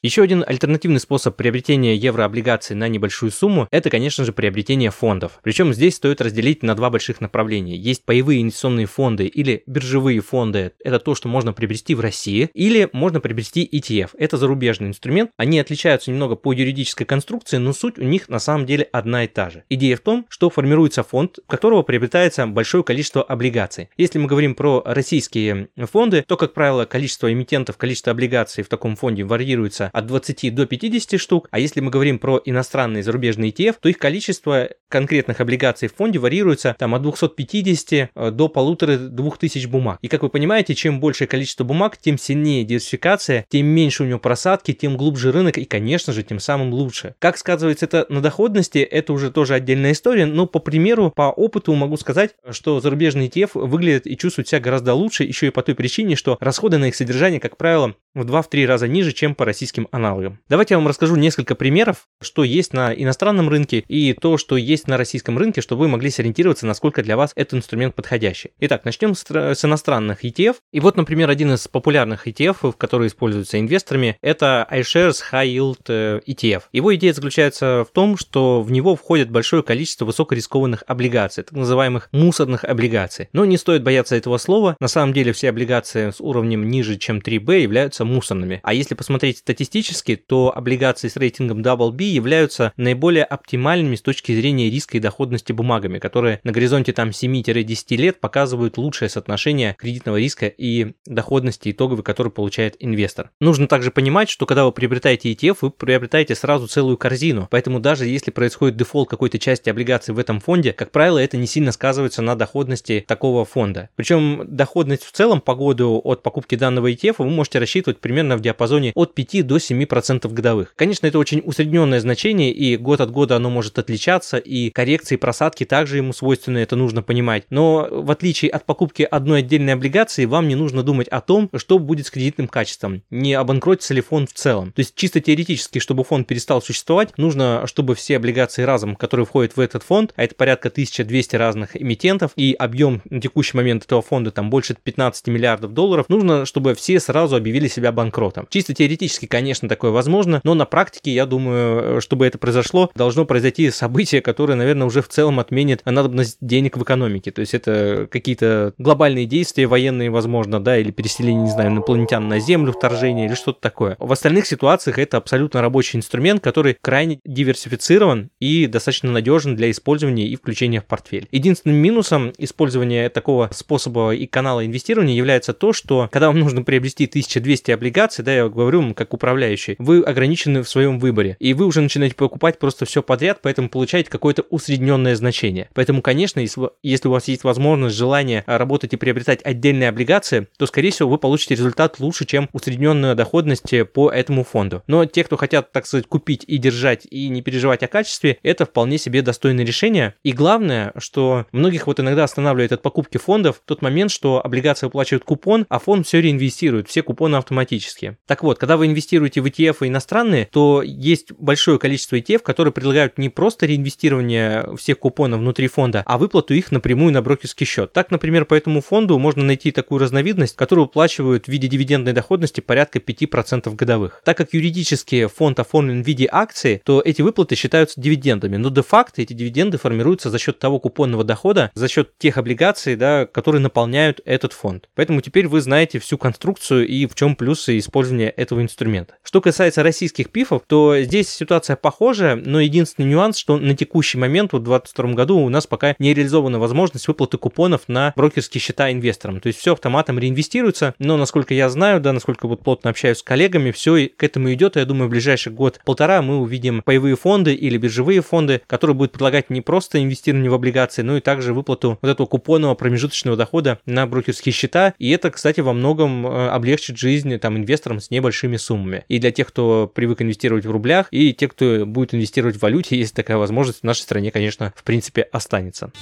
Еще 0.00 0.22
один 0.22 0.44
альтернативный 0.46 1.00
способ 1.00 1.34
приобретения 1.34 1.96
еврооблигаций 1.96 2.76
на 2.76 2.86
небольшую 2.86 3.32
сумму– 3.32 3.66
это, 3.72 3.90
конечно 3.90 4.24
же, 4.24 4.32
приобретение 4.32 4.92
фондов. 4.92 5.40
Причем 5.42 5.74
здесь 5.74 5.96
стоит 5.96 6.20
разделить 6.20 6.62
на 6.62 6.76
два 6.76 6.88
больших 6.88 7.20
направления. 7.20 7.76
Есть 7.76 8.04
паевые 8.04 8.42
инвестиционные 8.42 8.86
фонды 8.86 9.26
или 9.26 9.64
биржевые 9.66 10.20
фонды– 10.20 10.70
это 10.84 11.00
то, 11.00 11.16
что 11.16 11.26
можно 11.26 11.52
приобрести 11.52 11.96
в 11.96 12.00
России, 12.00 12.48
или 12.54 12.88
можно 12.92 13.18
приобрести 13.18 13.68
ETF. 13.70 14.10
Это 14.16 14.36
зарубежный 14.36 14.86
инструмент. 14.86 15.32
Они 15.36 15.58
отличаются 15.58 16.12
немного 16.12 16.36
по 16.36 16.52
юридической 16.52 17.04
конструкции, 17.04 17.56
но 17.56 17.72
суть 17.72 17.98
у 17.98 18.04
них 18.04 18.28
на 18.28 18.38
самом 18.38 18.66
деле 18.66 18.84
одна 18.92 19.24
и 19.24 19.26
та 19.26 19.50
же. 19.50 19.64
Идея 19.68 19.96
в 19.96 20.00
том, 20.00 20.26
что 20.28 20.48
формируется 20.48 21.02
фонд, 21.02 21.40
в 21.44 21.50
которого 21.50 21.82
приобретается 21.82 22.46
большое 22.46 22.84
количество 22.84 23.24
облигаций. 23.24 23.88
Если 23.96 24.20
мы 24.20 24.28
говорим 24.28 24.54
про 24.54 24.80
российские 24.86 25.70
фонды, 25.90 26.24
то, 26.24 26.36
как 26.36 26.54
правило, 26.54 26.84
количество 26.84 27.32
эмитентов, 27.32 27.76
количество 27.76 28.12
облигаций 28.12 28.62
в 28.62 28.68
таком 28.68 28.94
фонде 28.94 29.24
варьируется 29.24 29.87
от 29.92 30.06
20 30.06 30.54
до 30.54 30.66
50 30.66 31.20
штук, 31.20 31.48
а 31.50 31.58
если 31.58 31.80
мы 31.80 31.90
говорим 31.90 32.18
про 32.18 32.40
иностранные 32.44 33.02
зарубежные 33.02 33.50
ETF, 33.50 33.76
то 33.80 33.88
их 33.88 33.98
количество 33.98 34.68
конкретных 34.88 35.40
облигаций 35.40 35.88
в 35.88 35.94
фонде 35.94 36.18
варьируется 36.18 36.74
там 36.78 36.94
от 36.94 37.02
250 37.02 37.92
э, 37.92 38.30
до 38.30 38.48
полутора 38.48 38.96
двух 38.96 39.38
тысяч 39.38 39.66
бумаг. 39.66 39.98
И 40.02 40.08
как 40.08 40.22
вы 40.22 40.28
понимаете, 40.30 40.74
чем 40.74 41.00
большее 41.00 41.28
количество 41.28 41.64
бумаг, 41.64 41.96
тем 41.98 42.18
сильнее 42.18 42.64
диверсификация, 42.64 43.44
тем 43.48 43.66
меньше 43.66 44.02
у 44.02 44.06
него 44.06 44.18
просадки, 44.18 44.72
тем 44.72 44.96
глубже 44.96 45.32
рынок 45.32 45.58
и, 45.58 45.64
конечно 45.64 46.12
же, 46.12 46.22
тем 46.22 46.38
самым 46.38 46.72
лучше. 46.72 47.14
Как 47.18 47.36
сказывается 47.36 47.86
это 47.86 48.06
на 48.08 48.20
доходности, 48.20 48.78
это 48.78 49.12
уже 49.12 49.30
тоже 49.30 49.54
отдельная 49.54 49.92
история, 49.92 50.26
но 50.26 50.46
по 50.46 50.58
примеру, 50.58 51.12
по 51.14 51.30
опыту 51.30 51.74
могу 51.74 51.96
сказать, 51.96 52.34
что 52.50 52.80
зарубежные 52.80 53.28
ETF 53.28 53.50
выглядят 53.54 54.06
и 54.06 54.16
чувствуют 54.16 54.48
себя 54.48 54.60
гораздо 54.60 54.94
лучше, 54.94 55.24
еще 55.24 55.48
и 55.48 55.50
по 55.50 55.62
той 55.62 55.74
причине, 55.74 56.16
что 56.16 56.36
расходы 56.40 56.78
на 56.78 56.86
их 56.86 56.96
содержание, 56.96 57.40
как 57.40 57.56
правило, 57.56 57.94
в 58.14 58.22
2-3 58.22 58.66
раза 58.66 58.88
ниже, 58.88 59.12
чем 59.12 59.34
по 59.34 59.44
российским 59.44 59.77
аналогам. 59.92 60.40
Давайте 60.48 60.74
я 60.74 60.78
вам 60.78 60.88
расскажу 60.88 61.14
несколько 61.16 61.54
примеров, 61.54 62.08
что 62.20 62.42
есть 62.42 62.72
на 62.72 62.92
иностранном 62.92 63.48
рынке 63.48 63.84
и 63.86 64.14
то, 64.14 64.38
что 64.38 64.56
есть 64.56 64.88
на 64.88 64.96
российском 64.96 65.38
рынке, 65.38 65.60
чтобы 65.60 65.82
вы 65.82 65.88
могли 65.88 66.10
сориентироваться, 66.10 66.66
насколько 66.66 67.02
для 67.02 67.16
вас 67.16 67.32
этот 67.36 67.54
инструмент 67.54 67.94
подходящий. 67.94 68.50
Итак, 68.60 68.84
начнем 68.84 69.14
с, 69.14 69.24
с 69.24 69.64
иностранных 69.64 70.24
ETF. 70.24 70.56
И 70.72 70.80
вот, 70.80 70.96
например, 70.96 71.30
один 71.30 71.52
из 71.52 71.68
популярных 71.68 72.26
ETF, 72.26 72.74
который 72.76 73.06
используется 73.06 73.60
инвесторами, 73.60 74.16
это 74.20 74.66
iShares 74.70 75.18
High 75.32 75.54
Yield 75.54 75.80
э, 75.88 76.20
ETF. 76.26 76.62
Его 76.72 76.94
идея 76.96 77.12
заключается 77.12 77.86
в 77.88 77.92
том, 77.92 78.16
что 78.16 78.62
в 78.62 78.70
него 78.72 78.96
входит 78.96 79.30
большое 79.30 79.62
количество 79.62 80.04
высокорискованных 80.04 80.82
облигаций, 80.86 81.44
так 81.44 81.52
называемых 81.52 82.08
мусорных 82.12 82.64
облигаций. 82.64 83.28
Но 83.32 83.44
не 83.44 83.56
стоит 83.56 83.82
бояться 83.82 84.16
этого 84.16 84.38
слова. 84.38 84.76
На 84.80 84.88
самом 84.88 85.12
деле 85.12 85.32
все 85.32 85.50
облигации 85.50 86.10
с 86.10 86.20
уровнем 86.20 86.68
ниже, 86.68 86.96
чем 86.96 87.18
3B 87.18 87.60
являются 87.60 88.04
мусорными. 88.04 88.60
А 88.62 88.74
если 88.74 88.94
посмотреть 88.94 89.38
статистику 89.38 89.67
статистически, 89.68 90.16
то 90.16 90.52
облигации 90.54 91.08
с 91.08 91.16
рейтингом 91.16 91.60
Double 91.60 91.92
B 91.92 92.04
являются 92.04 92.72
наиболее 92.76 93.24
оптимальными 93.24 93.96
с 93.96 94.02
точки 94.02 94.32
зрения 94.32 94.70
риска 94.70 94.96
и 94.96 95.00
доходности 95.00 95.52
бумагами, 95.52 95.98
которые 95.98 96.40
на 96.42 96.52
горизонте 96.52 96.92
там 96.92 97.10
7-10 97.10 97.96
лет 97.96 98.18
показывают 98.18 98.78
лучшее 98.78 99.10
соотношение 99.10 99.76
кредитного 99.78 100.16
риска 100.16 100.46
и 100.46 100.94
доходности 101.04 101.70
итоговой, 101.70 102.02
который 102.02 102.32
получает 102.32 102.76
инвестор. 102.78 103.30
Нужно 103.40 103.68
также 103.68 103.90
понимать, 103.90 104.30
что 104.30 104.46
когда 104.46 104.64
вы 104.64 104.72
приобретаете 104.72 105.32
ETF, 105.32 105.58
вы 105.60 105.70
приобретаете 105.70 106.34
сразу 106.34 106.66
целую 106.66 106.96
корзину, 106.96 107.46
поэтому 107.50 107.78
даже 107.78 108.06
если 108.06 108.30
происходит 108.30 108.76
дефолт 108.76 109.10
какой-то 109.10 109.38
части 109.38 109.68
облигаций 109.68 110.14
в 110.14 110.18
этом 110.18 110.40
фонде, 110.40 110.72
как 110.72 110.90
правило, 110.90 111.18
это 111.18 111.36
не 111.36 111.46
сильно 111.46 111.72
сказывается 111.72 112.22
на 112.22 112.36
доходности 112.36 113.04
такого 113.06 113.44
фонда. 113.44 113.90
Причем 113.96 114.44
доходность 114.48 115.04
в 115.04 115.12
целом 115.12 115.42
по 115.42 115.54
году 115.54 116.00
от 116.02 116.22
покупки 116.22 116.54
данного 116.54 116.90
ETF 116.90 117.16
вы 117.18 117.30
можете 117.30 117.58
рассчитывать 117.58 118.00
примерно 118.00 118.36
в 118.36 118.40
диапазоне 118.40 118.92
от 118.94 119.14
5 119.14 119.46
до 119.46 119.57
7% 119.58 120.28
годовых. 120.32 120.72
Конечно, 120.76 121.06
это 121.06 121.18
очень 121.18 121.42
усредненное 121.44 122.00
значение, 122.00 122.52
и 122.52 122.76
год 122.76 123.00
от 123.00 123.10
года 123.10 123.36
оно 123.36 123.50
может 123.50 123.78
отличаться, 123.78 124.36
и 124.38 124.70
коррекции 124.70 125.16
просадки 125.16 125.64
также 125.64 125.98
ему 125.98 126.12
свойственны, 126.12 126.58
это 126.58 126.76
нужно 126.76 127.02
понимать. 127.02 127.44
Но 127.50 127.88
в 127.90 128.10
отличие 128.10 128.50
от 128.50 128.64
покупки 128.64 129.02
одной 129.02 129.40
отдельной 129.40 129.74
облигации, 129.74 130.24
вам 130.24 130.48
не 130.48 130.54
нужно 130.54 130.82
думать 130.82 131.08
о 131.08 131.20
том, 131.20 131.50
что 131.56 131.78
будет 131.78 132.06
с 132.06 132.10
кредитным 132.10 132.48
качеством, 132.48 133.02
не 133.10 133.34
обанкротится 133.34 133.94
ли 133.94 134.00
фонд 134.00 134.30
в 134.30 134.34
целом. 134.34 134.72
То 134.72 134.80
есть 134.80 134.94
чисто 134.94 135.20
теоретически, 135.20 135.78
чтобы 135.78 136.04
фонд 136.04 136.26
перестал 136.26 136.62
существовать, 136.62 137.16
нужно, 137.18 137.66
чтобы 137.66 137.94
все 137.94 138.16
облигации 138.16 138.62
разом, 138.62 138.96
которые 138.96 139.26
входят 139.26 139.56
в 139.56 139.60
этот 139.60 139.82
фонд, 139.82 140.12
а 140.16 140.24
это 140.24 140.34
порядка 140.34 140.68
1200 140.68 141.36
разных 141.36 141.80
эмитентов, 141.80 142.32
и 142.36 142.54
объем 142.58 143.02
на 143.10 143.20
текущий 143.20 143.56
момент 143.56 143.84
этого 143.84 144.02
фонда 144.02 144.30
там 144.30 144.50
больше 144.50 144.76
15 144.82 145.26
миллиардов 145.28 145.72
долларов, 145.72 146.06
нужно, 146.08 146.46
чтобы 146.46 146.74
все 146.74 147.00
сразу 147.00 147.36
объявили 147.36 147.68
себя 147.68 147.92
банкротом. 147.92 148.46
Чисто 148.50 148.74
теоретически, 148.74 149.26
конечно, 149.26 149.47
такое 149.54 149.90
возможно, 149.90 150.40
но 150.44 150.54
на 150.54 150.64
практике, 150.64 151.12
я 151.12 151.26
думаю, 151.26 152.00
чтобы 152.00 152.26
это 152.26 152.38
произошло, 152.38 152.90
должно 152.94 153.24
произойти 153.24 153.70
событие, 153.70 154.20
которое, 154.20 154.54
наверное, 154.54 154.86
уже 154.86 155.02
в 155.02 155.08
целом 155.08 155.40
отменит 155.40 155.82
надобность 155.84 156.38
денег 156.40 156.76
в 156.76 156.82
экономике. 156.82 157.30
То 157.30 157.40
есть 157.40 157.54
это 157.54 158.08
какие-то 158.10 158.74
глобальные 158.78 159.26
действия 159.26 159.66
военные, 159.66 160.10
возможно, 160.10 160.60
да, 160.60 160.78
или 160.78 160.90
переселение, 160.90 161.44
не 161.44 161.50
знаю, 161.50 161.70
инопланетян 161.70 162.26
на 162.28 162.40
Землю, 162.40 162.72
вторжение 162.72 163.26
или 163.26 163.34
что-то 163.34 163.60
такое. 163.60 163.96
В 163.98 164.12
остальных 164.12 164.46
ситуациях 164.46 164.98
это 164.98 165.16
абсолютно 165.16 165.60
рабочий 165.60 165.98
инструмент, 165.98 166.42
который 166.42 166.76
крайне 166.80 167.20
диверсифицирован 167.24 168.30
и 168.40 168.66
достаточно 168.66 169.10
надежен 169.10 169.56
для 169.56 169.70
использования 169.70 170.26
и 170.26 170.36
включения 170.36 170.80
в 170.80 170.84
портфель. 170.84 171.28
Единственным 171.30 171.76
минусом 171.76 172.32
использования 172.38 173.08
такого 173.08 173.50
способа 173.52 174.14
и 174.14 174.26
канала 174.26 174.64
инвестирования 174.64 175.14
является 175.14 175.52
то, 175.52 175.72
что 175.72 176.08
когда 176.10 176.28
вам 176.28 176.38
нужно 176.38 176.62
приобрести 176.62 177.06
1200 177.06 177.70
облигаций, 177.70 178.24
да, 178.24 178.34
я 178.34 178.48
говорю 178.48 178.78
как 178.94 179.14
управляющий, 179.14 179.37
вы 179.78 180.02
ограничены 180.02 180.62
в 180.62 180.68
своем 180.68 180.98
выборе, 180.98 181.36
и 181.38 181.54
вы 181.54 181.66
уже 181.66 181.80
начинаете 181.80 182.14
покупать 182.14 182.58
просто 182.58 182.84
все 182.84 183.02
подряд, 183.02 183.40
поэтому 183.42 183.68
получаете 183.68 184.10
какое-то 184.10 184.42
усредненное 184.50 185.14
значение. 185.16 185.68
Поэтому, 185.74 186.02
конечно, 186.02 186.40
если, 186.40 187.08
у 187.08 187.10
вас 187.10 187.28
есть 187.28 187.44
возможность, 187.44 187.96
желание 187.96 188.44
работать 188.46 188.92
и 188.94 188.96
приобретать 188.96 189.40
отдельные 189.44 189.88
облигации, 189.88 190.48
то, 190.58 190.66
скорее 190.66 190.90
всего, 190.90 191.10
вы 191.10 191.18
получите 191.18 191.54
результат 191.54 192.00
лучше, 192.00 192.24
чем 192.24 192.48
усредненная 192.52 193.14
доходность 193.14 193.72
по 193.92 194.10
этому 194.10 194.44
фонду. 194.44 194.82
Но 194.86 195.04
те, 195.04 195.24
кто 195.24 195.36
хотят, 195.36 195.72
так 195.72 195.86
сказать, 195.86 196.06
купить 196.06 196.44
и 196.46 196.58
держать 196.58 197.06
и 197.10 197.28
не 197.28 197.42
переживать 197.42 197.82
о 197.82 197.88
качестве, 197.88 198.38
это 198.42 198.66
вполне 198.66 198.98
себе 198.98 199.22
достойное 199.22 199.64
решение. 199.64 200.14
И 200.22 200.32
главное, 200.32 200.92
что 200.96 201.46
многих 201.52 201.86
вот 201.86 202.00
иногда 202.00 202.24
останавливает 202.24 202.72
от 202.72 202.82
покупки 202.82 203.18
фондов 203.18 203.60
тот 203.64 203.82
момент, 203.82 204.10
что 204.10 204.44
облигация 204.44 204.86
выплачивает 204.88 205.24
купон, 205.24 205.66
а 205.68 205.78
фонд 205.78 206.06
все 206.06 206.20
реинвестирует, 206.20 206.88
все 206.88 207.02
купоны 207.02 207.36
автоматически. 207.36 208.16
Так 208.26 208.42
вот, 208.42 208.58
когда 208.58 208.76
вы 208.76 208.86
инвестируете 208.86 209.27
в 209.36 209.44
ETF 209.44 209.86
иностранные, 209.86 210.46
то 210.50 210.82
есть 210.82 211.32
большое 211.32 211.78
количество 211.78 212.16
ETF, 212.16 212.40
которые 212.40 212.72
предлагают 212.72 213.18
не 213.18 213.28
просто 213.28 213.66
реинвестирование 213.66 214.76
всех 214.76 214.98
купонов 214.98 215.40
внутри 215.40 215.68
фонда, 215.68 216.02
а 216.06 216.18
выплату 216.18 216.54
их 216.54 216.72
напрямую 216.72 217.12
на 217.12 217.22
брокерский 217.22 217.66
счет. 217.66 217.92
Так, 217.92 218.10
например, 218.10 218.44
по 218.44 218.54
этому 218.54 218.80
фонду 218.80 219.18
можно 219.18 219.44
найти 219.44 219.70
такую 219.70 220.00
разновидность, 220.00 220.56
которую 220.56 220.86
выплачивают 220.86 221.46
в 221.46 221.48
виде 221.48 221.68
дивидендной 221.68 222.12
доходности 222.12 222.60
порядка 222.60 222.98
5% 222.98 223.74
годовых. 223.74 224.22
Так 224.24 224.36
как 224.36 224.54
юридически 224.54 225.26
фонд 225.26 225.60
оформлен 225.60 226.02
в 226.02 226.06
виде 226.06 226.28
акции, 226.30 226.80
то 226.84 227.02
эти 227.04 227.22
выплаты 227.22 227.54
считаются 227.54 228.00
дивидендами, 228.00 228.56
но 228.56 228.70
де-факто 228.70 229.22
эти 229.22 229.32
дивиденды 229.32 229.78
формируются 229.78 230.30
за 230.30 230.38
счет 230.38 230.58
того 230.58 230.78
купонного 230.78 231.24
дохода, 231.24 231.70
за 231.74 231.88
счет 231.88 232.16
тех 232.18 232.38
облигаций, 232.38 232.96
да, 232.96 233.26
которые 233.26 233.60
наполняют 233.60 234.20
этот 234.24 234.52
фонд. 234.52 234.88
Поэтому 234.94 235.20
теперь 235.20 235.48
вы 235.48 235.60
знаете 235.60 235.98
всю 235.98 236.18
конструкцию 236.18 236.86
и 236.86 237.06
в 237.06 237.14
чем 237.14 237.36
плюсы 237.36 237.78
использования 237.78 238.30
этого 238.30 238.62
инструмента. 238.62 239.07
Что 239.22 239.40
касается 239.40 239.82
российских 239.82 240.30
пифов, 240.30 240.62
то 240.66 241.00
здесь 241.00 241.28
ситуация 241.28 241.76
похожая, 241.76 242.36
но 242.36 242.60
единственный 242.60 243.06
нюанс, 243.06 243.36
что 243.36 243.58
на 243.58 243.74
текущий 243.74 244.16
момент, 244.16 244.52
вот 244.52 244.62
в 244.62 244.64
2022 244.64 245.12
году, 245.12 245.38
у 245.38 245.48
нас 245.48 245.66
пока 245.66 245.94
не 245.98 246.14
реализована 246.14 246.58
возможность 246.58 247.08
выплаты 247.08 247.36
купонов 247.36 247.82
на 247.88 248.12
брокерские 248.16 248.60
счета 248.60 248.90
инвесторам. 248.90 249.40
То 249.40 249.48
есть 249.48 249.58
все 249.58 249.72
автоматом 249.72 250.18
реинвестируется, 250.18 250.94
но 250.98 251.16
насколько 251.16 251.52
я 251.52 251.68
знаю, 251.68 252.00
да, 252.00 252.12
насколько 252.12 252.48
вот 252.48 252.62
плотно 252.62 252.90
общаюсь 252.90 253.18
с 253.18 253.22
коллегами, 253.22 253.70
все 253.70 254.08
к 254.08 254.22
этому 254.22 254.52
идет, 254.52 254.76
я 254.76 254.84
думаю, 254.84 255.08
в 255.08 255.10
ближайший 255.10 255.52
год-полтора 255.52 256.22
мы 256.22 256.38
увидим 256.38 256.82
паевые 256.82 257.16
фонды 257.16 257.54
или 257.54 257.76
биржевые 257.76 258.22
фонды, 258.22 258.62
которые 258.66 258.94
будут 258.96 259.12
предлагать 259.12 259.50
не 259.50 259.60
просто 259.60 260.02
инвестирование 260.02 260.50
в 260.50 260.54
облигации, 260.54 261.02
но 261.02 261.16
и 261.16 261.20
также 261.20 261.52
выплату 261.52 261.98
вот 262.00 262.08
этого 262.08 262.26
купонного 262.26 262.74
промежуточного 262.74 263.36
дохода 263.36 263.78
на 263.86 264.06
брокерские 264.06 264.52
счета. 264.52 264.94
И 264.98 265.10
это, 265.10 265.30
кстати, 265.30 265.60
во 265.60 265.72
многом 265.72 266.26
э, 266.26 266.48
облегчит 266.48 266.98
жизнь 266.98 267.36
там 267.38 267.56
инвесторам 267.56 268.00
с 268.00 268.10
небольшими 268.10 268.56
суммами. 268.56 268.97
И 269.08 269.18
для 269.18 269.30
тех, 269.30 269.48
кто 269.48 269.90
привык 269.92 270.22
инвестировать 270.22 270.66
в 270.66 270.70
рублях, 270.70 271.08
и 271.10 271.32
тех, 271.32 271.52
кто 271.52 271.86
будет 271.86 272.14
инвестировать 272.14 272.56
в 272.56 272.62
валюте, 272.62 272.96
если 272.98 273.14
такая 273.14 273.36
возможность 273.36 273.80
в 273.80 273.84
нашей 273.84 274.00
стране, 274.00 274.30
конечно, 274.30 274.72
в 274.76 274.82
принципе, 274.84 275.22
останется. 275.22 275.92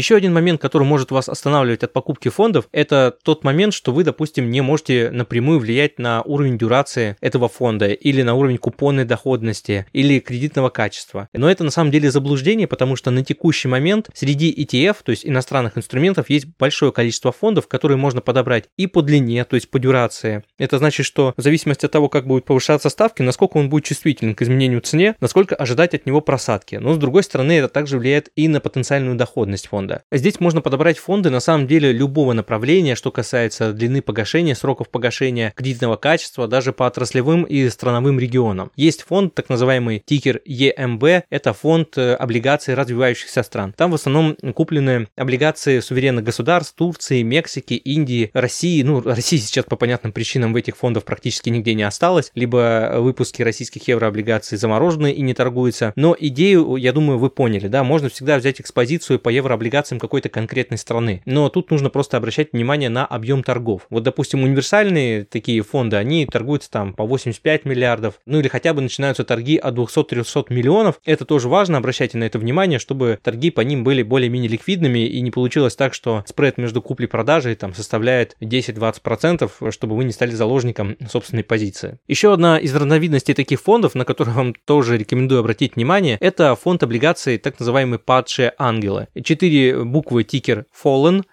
Еще 0.00 0.16
один 0.16 0.32
момент, 0.32 0.62
который 0.62 0.84
может 0.84 1.10
вас 1.10 1.28
останавливать 1.28 1.82
от 1.82 1.92
покупки 1.92 2.30
фондов, 2.30 2.70
это 2.72 3.14
тот 3.22 3.44
момент, 3.44 3.74
что 3.74 3.92
вы, 3.92 4.02
допустим, 4.02 4.50
не 4.50 4.62
можете 4.62 5.10
напрямую 5.10 5.58
влиять 5.58 5.98
на 5.98 6.22
уровень 6.22 6.56
дюрации 6.56 7.18
этого 7.20 7.50
фонда 7.50 7.88
или 7.88 8.22
на 8.22 8.32
уровень 8.32 8.56
купонной 8.56 9.04
доходности 9.04 9.84
или 9.92 10.18
кредитного 10.18 10.70
качества. 10.70 11.28
Но 11.34 11.50
это 11.50 11.64
на 11.64 11.70
самом 11.70 11.90
деле 11.90 12.10
заблуждение, 12.10 12.66
потому 12.66 12.96
что 12.96 13.10
на 13.10 13.22
текущий 13.22 13.68
момент 13.68 14.08
среди 14.14 14.50
ETF, 14.50 14.96
то 15.04 15.10
есть 15.10 15.26
иностранных 15.26 15.76
инструментов, 15.76 16.30
есть 16.30 16.46
большое 16.58 16.92
количество 16.92 17.30
фондов, 17.30 17.68
которые 17.68 17.98
можно 17.98 18.22
подобрать 18.22 18.70
и 18.78 18.86
по 18.86 19.02
длине, 19.02 19.44
то 19.44 19.54
есть 19.54 19.70
по 19.70 19.78
дюрации. 19.78 20.44
Это 20.56 20.78
значит, 20.78 21.04
что 21.04 21.34
в 21.36 21.42
зависимости 21.42 21.84
от 21.84 21.92
того, 21.92 22.08
как 22.08 22.26
будут 22.26 22.46
повышаться 22.46 22.88
ставки, 22.88 23.20
насколько 23.20 23.58
он 23.58 23.68
будет 23.68 23.84
чувствителен 23.84 24.34
к 24.34 24.40
изменению 24.40 24.80
цене, 24.80 25.14
насколько 25.20 25.54
ожидать 25.56 25.92
от 25.92 26.06
него 26.06 26.22
просадки. 26.22 26.76
Но 26.76 26.94
с 26.94 26.96
другой 26.96 27.22
стороны, 27.22 27.52
это 27.52 27.68
также 27.68 27.98
влияет 27.98 28.30
и 28.34 28.48
на 28.48 28.60
потенциальную 28.60 29.16
доходность 29.16 29.66
фонда 29.66 29.89
фонда. 29.90 30.02
Здесь 30.12 30.40
можно 30.40 30.60
подобрать 30.60 30.98
фонды 30.98 31.30
на 31.30 31.40
самом 31.40 31.66
деле 31.66 31.92
любого 31.92 32.32
направления, 32.32 32.94
что 32.94 33.10
касается 33.10 33.72
длины 33.72 34.02
погашения, 34.02 34.54
сроков 34.54 34.88
погашения, 34.88 35.52
кредитного 35.56 35.96
качества, 35.96 36.46
даже 36.46 36.72
по 36.72 36.86
отраслевым 36.86 37.44
и 37.44 37.68
страновым 37.68 38.18
регионам. 38.18 38.70
Есть 38.76 39.02
фонд, 39.02 39.34
так 39.34 39.48
называемый 39.48 40.02
тикер 40.04 40.40
EMB, 40.46 41.24
это 41.30 41.52
фонд 41.52 41.98
э, 41.98 42.14
облигаций 42.14 42.74
развивающихся 42.74 43.42
стран. 43.42 43.74
Там 43.76 43.90
в 43.90 43.94
основном 43.94 44.36
куплены 44.54 45.08
облигации 45.16 45.80
суверенных 45.80 46.24
государств 46.24 46.74
Турции, 46.74 47.22
Мексики, 47.22 47.74
Индии, 47.74 48.30
России. 48.32 48.82
Ну, 48.82 49.00
России 49.00 49.36
сейчас 49.36 49.64
по 49.64 49.76
понятным 49.76 50.12
причинам 50.12 50.52
в 50.52 50.56
этих 50.56 50.76
фондах 50.76 51.04
практически 51.04 51.50
нигде 51.50 51.74
не 51.74 51.82
осталось, 51.82 52.30
либо 52.34 52.94
выпуски 52.98 53.42
российских 53.42 53.88
еврооблигаций 53.88 54.58
заморожены 54.58 55.12
и 55.12 55.22
не 55.22 55.34
торгуются. 55.34 55.92
Но 55.96 56.16
идею, 56.18 56.76
я 56.76 56.92
думаю, 56.92 57.18
вы 57.18 57.30
поняли, 57.30 57.68
да, 57.68 57.84
можно 57.84 58.08
всегда 58.08 58.38
взять 58.38 58.60
экспозицию 58.60 59.18
по 59.18 59.28
еврооблигациям 59.28 59.79
облигациям 59.80 60.00
какой-то 60.00 60.28
конкретной 60.28 60.78
страны. 60.78 61.22
Но 61.24 61.48
тут 61.48 61.70
нужно 61.70 61.90
просто 61.90 62.16
обращать 62.16 62.52
внимание 62.52 62.88
на 62.88 63.06
объем 63.06 63.42
торгов. 63.42 63.86
Вот, 63.90 64.02
допустим, 64.02 64.42
универсальные 64.42 65.24
такие 65.24 65.62
фонды, 65.62 65.96
они 65.96 66.26
торгуются 66.26 66.70
там 66.70 66.92
по 66.92 67.04
85 67.04 67.64
миллиардов, 67.64 68.14
ну 68.26 68.40
или 68.40 68.48
хотя 68.48 68.74
бы 68.74 68.82
начинаются 68.82 69.24
торги 69.24 69.56
от 69.56 69.74
200-300 69.74 70.46
миллионов. 70.50 71.00
Это 71.04 71.24
тоже 71.24 71.48
важно, 71.48 71.78
обращайте 71.78 72.18
на 72.18 72.24
это 72.24 72.38
внимание, 72.38 72.78
чтобы 72.78 73.18
торги 73.22 73.50
по 73.50 73.62
ним 73.62 73.84
были 73.84 74.02
более-менее 74.02 74.50
ликвидными 74.50 75.06
и 75.06 75.20
не 75.20 75.30
получилось 75.30 75.76
так, 75.76 75.94
что 75.94 76.24
спред 76.26 76.58
между 76.58 76.82
куплей-продажей 76.82 77.54
там 77.54 77.74
составляет 77.74 78.36
10-20%, 78.40 79.70
чтобы 79.70 79.96
вы 79.96 80.04
не 80.04 80.12
стали 80.12 80.32
заложником 80.32 80.96
собственной 81.08 81.44
позиции. 81.44 81.98
Еще 82.06 82.32
одна 82.32 82.58
из 82.58 82.74
разновидностей 82.74 83.34
таких 83.34 83.60
фондов, 83.60 83.94
на 83.94 84.04
которые 84.04 84.34
вам 84.34 84.54
тоже 84.64 84.98
рекомендую 84.98 85.40
обратить 85.40 85.76
внимание, 85.76 86.18
это 86.20 86.54
фонд 86.54 86.82
облигаций 86.82 87.38
так 87.38 87.58
называемые 87.58 87.98
падшие 87.98 88.52
ангелы. 88.58 89.08
Четыре 89.22 89.59
буквы 89.84 90.24
тикер 90.24 90.66
Fallen, 90.70 91.24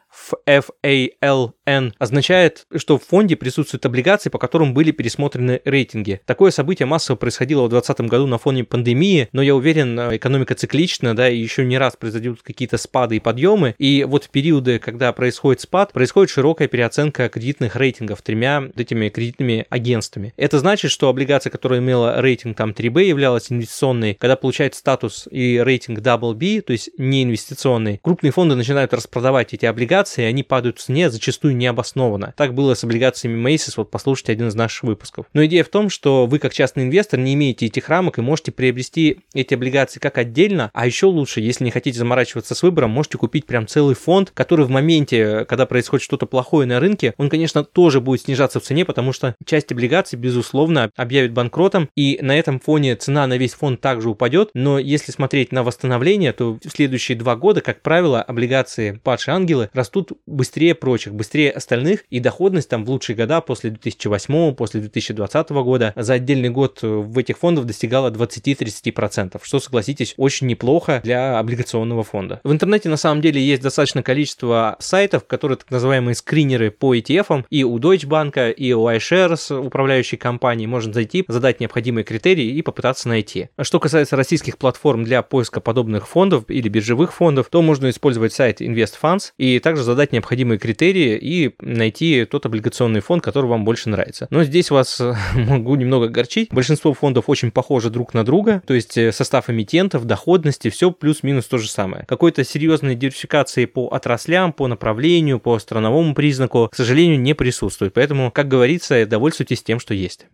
FALN 0.47 1.93
означает, 1.97 2.65
что 2.75 2.97
в 2.97 3.03
фонде 3.03 3.36
присутствуют 3.36 3.86
облигации, 3.86 4.29
по 4.29 4.39
которым 4.39 4.74
были 4.74 4.91
пересмотрены 4.91 5.62
рейтинги. 5.65 6.21
Такое 6.25 6.51
событие 6.51 6.86
массово 6.86 7.15
происходило 7.15 7.65
в 7.65 7.69
2020 7.69 8.09
году 8.09 8.27
на 8.27 8.38
фоне 8.38 8.63
пандемии, 8.63 9.29
но 9.31 9.41
я 9.41 9.55
уверен, 9.55 9.97
экономика 10.15 10.55
циклична, 10.55 11.15
да, 11.15 11.29
и 11.29 11.38
еще 11.38 11.65
не 11.65 11.77
раз 11.77 11.95
произойдут 11.95 12.41
какие-то 12.41 12.77
спады 12.77 13.17
и 13.17 13.19
подъемы, 13.19 13.75
и 13.77 14.05
вот 14.07 14.25
в 14.25 14.29
периоды, 14.29 14.79
когда 14.79 15.12
происходит 15.13 15.62
спад, 15.62 15.93
происходит 15.93 16.29
широкая 16.29 16.67
переоценка 16.67 17.29
кредитных 17.29 17.75
рейтингов 17.75 18.21
тремя 18.21 18.69
этими 18.75 19.09
кредитными 19.09 19.65
агентствами. 19.69 20.33
Это 20.38 20.59
значит, 20.59 20.91
что 20.91 21.09
облигация, 21.09 21.51
которая 21.51 21.79
имела 21.79 22.21
рейтинг 22.21 22.57
там 22.57 22.71
3B, 22.71 23.03
являлась 23.03 23.51
инвестиционной, 23.51 24.15
когда 24.15 24.36
получает 24.36 24.75
статус 24.75 25.27
и 25.29 25.59
рейтинг 25.63 26.00
Double 26.00 26.33
B, 26.33 26.62
то 26.62 26.74
есть 26.74 26.89
не 26.97 27.24
инвестиционный, 27.24 28.00
крупные 28.01 28.31
фонды 28.31 28.55
начинают 28.55 28.93
распродавать 28.93 29.53
эти 29.53 29.65
облигации, 29.65 30.06
и 30.17 30.21
они 30.21 30.43
падают 30.43 30.79
в 30.79 30.81
цене 30.81 31.09
зачастую 31.09 31.55
необоснованно. 31.55 32.33
Так 32.37 32.53
было 32.53 32.73
с 32.73 32.83
облигациями 32.83 33.37
Macy's, 33.39 33.73
вот 33.77 33.91
послушайте 33.91 34.31
один 34.31 34.47
из 34.47 34.55
наших 34.55 34.83
выпусков. 34.83 35.25
Но 35.33 35.45
идея 35.45 35.63
в 35.63 35.69
том, 35.69 35.89
что 35.89 36.25
вы 36.25 36.39
как 36.39 36.53
частный 36.53 36.83
инвестор 36.83 37.19
не 37.19 37.33
имеете 37.33 37.65
этих 37.65 37.89
рамок 37.89 38.17
и 38.17 38.21
можете 38.21 38.51
приобрести 38.51 39.19
эти 39.33 39.53
облигации 39.53 39.99
как 39.99 40.17
отдельно, 40.17 40.71
а 40.73 40.85
еще 40.85 41.07
лучше, 41.07 41.41
если 41.41 41.63
не 41.63 41.71
хотите 41.71 41.97
заморачиваться 41.97 42.55
с 42.55 42.63
выбором, 42.63 42.91
можете 42.91 43.17
купить 43.17 43.45
прям 43.45 43.67
целый 43.67 43.95
фонд, 43.95 44.31
который 44.33 44.65
в 44.65 44.69
моменте, 44.69 45.45
когда 45.45 45.65
происходит 45.65 46.03
что-то 46.03 46.25
плохое 46.25 46.67
на 46.67 46.79
рынке, 46.79 47.13
он, 47.17 47.29
конечно, 47.29 47.63
тоже 47.63 48.01
будет 48.01 48.21
снижаться 48.21 48.59
в 48.59 48.63
цене, 48.63 48.85
потому 48.85 49.13
что 49.13 49.35
часть 49.45 49.71
облигаций, 49.71 50.17
безусловно, 50.17 50.91
объявит 50.95 51.33
банкротом, 51.33 51.89
и 51.95 52.19
на 52.21 52.37
этом 52.37 52.59
фоне 52.59 52.95
цена 52.95 53.27
на 53.27 53.37
весь 53.37 53.53
фонд 53.53 53.81
также 53.81 54.09
упадет, 54.09 54.49
но 54.53 54.79
если 54.79 55.11
смотреть 55.11 55.51
на 55.51 55.63
восстановление, 55.63 56.33
то 56.33 56.59
в 56.63 56.69
следующие 56.69 57.17
два 57.17 57.35
года, 57.35 57.61
как 57.61 57.81
правило, 57.81 58.21
облигации 58.21 58.99
падшие 59.03 59.35
ангелы 59.35 59.69
растут 59.73 59.87
быстрее 60.25 60.75
прочих, 60.75 61.13
быстрее 61.13 61.51
остальных, 61.51 62.06
и 62.10 62.20
доходность 62.20 62.70
там 62.70 62.86
в 62.86 62.89
лучшие 62.89 63.15
года 63.15 63.41
после 63.41 63.72
2008, 63.72 64.56
после 64.56 64.82
2020 64.82 65.50
года 65.50 65.94
за 65.96 66.13
отдельный 66.13 66.50
год 66.50 66.79
в 66.82 67.17
этих 67.17 67.38
фондах 67.38 67.65
достигала 67.65 68.12
20-30%, 68.12 69.39
что, 69.44 69.60
согласитесь, 69.60 70.13
очень 70.17 70.48
неплохо 70.48 71.01
для 71.03 71.39
облигационного 71.39 72.03
фонда. 72.03 72.39
В 72.44 72.51
интернете 72.51 72.89
на 72.89 72.98
самом 72.98 73.22
деле 73.22 73.41
есть 73.41 73.62
достаточное 73.62 74.03
количество 74.03 74.75
сайтов, 74.79 75.25
которые 75.25 75.58
так 75.58 75.72
называемые 75.72 76.15
скринеры 76.15 76.72
по 76.72 76.96
ETF, 76.96 77.46
и 77.50 77.63
у 77.63 77.77
Deutsche 77.77 78.08
Bank, 78.08 78.51
и 78.53 78.74
у 78.74 78.88
iShares, 78.88 79.56
управляющей 79.58 80.17
компании, 80.17 80.65
можно 80.65 80.94
зайти, 80.94 81.25
задать 81.27 81.60
необходимые 81.60 82.03
критерии 82.03 82.46
и 82.46 82.62
попытаться 82.62 83.08
найти. 83.10 83.50
А 83.56 83.63
что 83.63 83.79
касается 83.79 84.15
российских 84.15 84.58
платформ 84.58 85.03
для 85.03 85.22
поиска 85.22 85.62
подобных 85.62 86.08
фондов 86.08 86.46
или 86.50 86.70
биржевых 86.70 87.13
фондов, 87.13 87.48
то 87.50 87.62
можно 87.62 87.89
использовать 87.89 88.34
сайт 88.34 88.62
InvestFunds 88.62 89.32
и 89.38 89.60
также 89.60 89.76
задать 89.84 90.12
необходимые 90.12 90.60
критерии 90.60 91.17
и 91.17 91.55
найти 91.62 92.25
тот 92.25 92.46
облигационный 92.46 93.01
фонд, 93.01 93.24
который 93.24 93.48
вам 93.48 93.65
больше 93.65 93.89
нравится. 93.89 94.27
Но 94.29 94.43
здесь 94.43 94.72
вас 94.72 95.01
могу 95.36 95.75
немного 95.75 96.05
огорчить. 96.07 96.50
Большинство 96.51 96.93
фондов 96.93 97.25
очень 97.27 97.51
похожи 97.51 97.89
друг 97.89 98.13
на 98.13 98.24
друга, 98.24 98.62
то 98.65 98.74
есть 98.74 98.98
э, 98.98 99.12
состав 99.12 99.50
эмитентов, 99.50 100.05
доходности, 100.05 100.69
все 100.69 100.91
плюс-минус 100.91 101.46
то 101.46 101.57
же 101.57 101.69
самое. 101.69 102.05
Какой-то 102.07 102.43
серьезной 102.43 102.96
диверсификации 102.96 103.65
по 103.65 103.88
отраслям, 103.88 104.53
по 104.53 104.67
направлению, 104.67 105.39
по 105.39 105.60
страновому 105.60 106.13
признаку, 106.13 106.69
к 106.72 106.75
сожалению, 106.75 107.19
не 107.19 107.34
присутствует. 107.34 107.93
Поэтому, 107.93 108.31
как 108.31 108.48
говорится, 108.48 109.05
довольствуйтесь 109.05 109.63
тем, 109.63 109.79
что 109.79 109.93
есть. 109.93 110.25